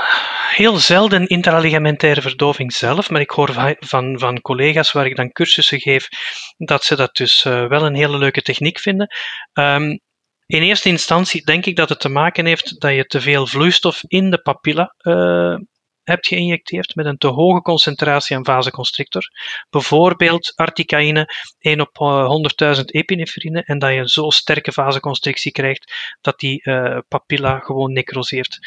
heel 0.49 0.77
zelden 0.77 1.27
intraligamentaire 1.27 2.21
verdoving 2.21 2.73
zelf, 2.73 3.09
maar 3.09 3.21
ik 3.21 3.29
hoor 3.29 3.75
van, 3.79 4.19
van, 4.19 4.41
collega's 4.41 4.91
waar 4.91 5.05
ik 5.05 5.15
dan 5.15 5.31
cursussen 5.31 5.79
geef 5.79 6.07
dat 6.57 6.83
ze 6.83 6.95
dat 6.95 7.15
dus 7.15 7.45
uh, 7.45 7.67
wel 7.67 7.85
een 7.85 7.95
hele 7.95 8.17
leuke 8.17 8.41
techniek 8.41 8.79
vinden. 8.79 9.07
Um, 9.53 9.99
in 10.45 10.61
eerste 10.61 10.89
instantie 10.89 11.45
denk 11.45 11.65
ik 11.65 11.75
dat 11.75 11.89
het 11.89 11.99
te 11.99 12.09
maken 12.09 12.45
heeft 12.45 12.81
dat 12.81 12.93
je 12.93 13.05
te 13.05 13.21
veel 13.21 13.47
vloeistof 13.47 14.03
in 14.07 14.29
de 14.29 14.41
papilla 14.41 14.95
uh, 15.01 15.55
hebt 16.05 16.27
geïnjecteerd 16.27 16.95
met 16.95 17.05
een 17.05 17.17
te 17.17 17.27
hoge 17.27 17.61
concentratie 17.61 18.35
aan 18.35 18.45
vasoconstrictor. 18.45 19.23
Bijvoorbeeld 19.69 20.53
articaïne 20.55 21.27
1 21.59 21.81
op 21.81 21.97
100.000 22.77 22.83
epinefrine 22.85 23.63
en 23.63 23.79
dat 23.79 23.93
je 23.93 24.09
zo 24.09 24.29
sterke 24.29 24.71
vasoconstrictie 24.71 25.51
krijgt 25.51 26.17
dat 26.21 26.39
die 26.39 26.61
uh, 26.63 26.97
papilla 27.07 27.59
gewoon 27.59 27.93
necroseert. 27.93 28.59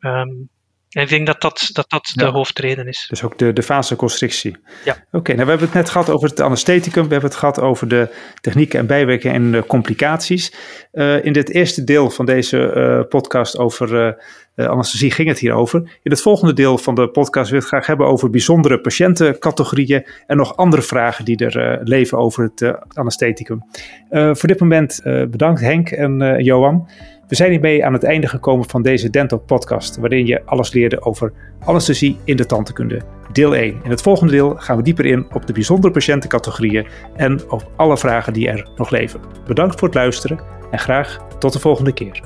Um, 0.00 0.50
en 0.90 1.02
ik 1.02 1.08
denk 1.08 1.26
dat 1.26 1.40
dat, 1.40 1.70
dat, 1.72 1.90
dat 1.90 2.12
ja. 2.14 2.24
de 2.24 2.30
hoofdreden 2.30 2.88
is. 2.88 3.06
Dus 3.08 3.22
ook 3.22 3.38
de, 3.38 3.52
de 3.52 3.62
vasoconstrictie. 3.62 4.56
Ja. 4.84 4.92
Oké, 4.92 5.16
okay, 5.16 5.34
nou 5.34 5.44
we 5.44 5.50
hebben 5.50 5.68
het 5.68 5.76
net 5.76 5.90
gehad 5.90 6.10
over 6.10 6.28
het 6.28 6.40
anestheticum, 6.40 7.04
we 7.04 7.12
hebben 7.12 7.30
het 7.30 7.38
gehad 7.38 7.60
over 7.60 7.88
de 7.88 8.08
technieken 8.40 8.78
en 8.78 8.86
bijwerkingen 8.86 9.36
en 9.36 9.52
de 9.52 9.66
complicaties. 9.66 10.52
Uh, 10.92 11.24
in 11.24 11.32
dit 11.32 11.50
eerste 11.50 11.84
deel 11.84 12.10
van 12.10 12.26
deze 12.26 12.72
uh, 12.76 13.08
podcast 13.08 13.58
over 13.58 14.16
uh, 14.56 14.66
anesthesie 14.66 15.10
ging 15.10 15.28
het 15.28 15.38
hier 15.38 15.52
over. 15.52 15.80
In 16.02 16.10
het 16.10 16.22
volgende 16.22 16.52
deel 16.52 16.78
van 16.78 16.94
de 16.94 17.08
podcast 17.08 17.50
wil 17.50 17.58
ik 17.58 17.64
het 17.64 17.74
graag 17.74 17.86
hebben 17.86 18.06
over 18.06 18.30
bijzondere 18.30 18.80
patiëntencategorieën 18.80 20.06
en 20.26 20.36
nog 20.36 20.56
andere 20.56 20.82
vragen 20.82 21.24
die 21.24 21.46
er 21.46 21.80
leven 21.82 22.18
over 22.18 22.50
het 22.54 22.78
anestheticum. 22.94 23.64
voor 24.10 24.48
dit 24.48 24.60
moment 24.60 25.00
bedankt 25.30 25.60
Henk 25.60 25.90
en 25.90 26.42
Johan. 26.42 26.88
We 27.30 27.36
zijn 27.36 27.50
hiermee 27.50 27.84
aan 27.84 27.92
het 27.92 28.04
einde 28.04 28.28
gekomen 28.28 28.68
van 28.68 28.82
deze 28.82 29.10
Dental 29.10 29.38
podcast, 29.38 29.96
waarin 29.96 30.26
je 30.26 30.42
alles 30.44 30.72
leerde 30.72 31.02
over 31.02 31.32
anesthesie 31.64 32.18
in 32.24 32.36
de 32.36 32.46
tandheelkunde. 32.46 33.00
Deel 33.32 33.54
1. 33.54 33.80
In 33.82 33.90
het 33.90 34.02
volgende 34.02 34.32
deel 34.32 34.54
gaan 34.56 34.76
we 34.76 34.82
dieper 34.82 35.06
in 35.06 35.26
op 35.32 35.46
de 35.46 35.52
bijzondere 35.52 35.92
patiëntencategorieën 35.92 36.86
en 37.16 37.50
op 37.50 37.70
alle 37.76 37.98
vragen 37.98 38.32
die 38.32 38.48
er 38.48 38.68
nog 38.76 38.90
leven. 38.90 39.20
Bedankt 39.46 39.78
voor 39.78 39.88
het 39.88 39.96
luisteren 39.96 40.40
en 40.70 40.78
graag 40.78 41.18
tot 41.38 41.52
de 41.52 41.58
volgende 41.58 41.92
keer. 41.92 42.20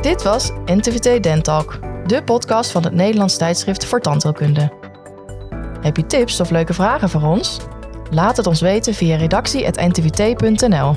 Dit 0.00 0.22
was 0.22 0.52
NTVT 0.64 1.22
Dentalk, 1.22 1.78
de 2.06 2.22
podcast 2.22 2.70
van 2.70 2.84
het 2.84 2.94
Nederlands 2.94 3.36
tijdschrift 3.36 3.86
voor 3.86 4.00
tandheelkunde. 4.00 4.72
Heb 5.80 5.96
je 5.96 6.06
tips 6.06 6.40
of 6.40 6.50
leuke 6.50 6.74
vragen 6.74 7.08
voor 7.08 7.22
ons? 7.22 7.60
Laat 8.10 8.36
het 8.36 8.46
ons 8.46 8.60
weten 8.60 8.94
via 8.94 9.16
redactie.ntvt.nl. 9.16 10.96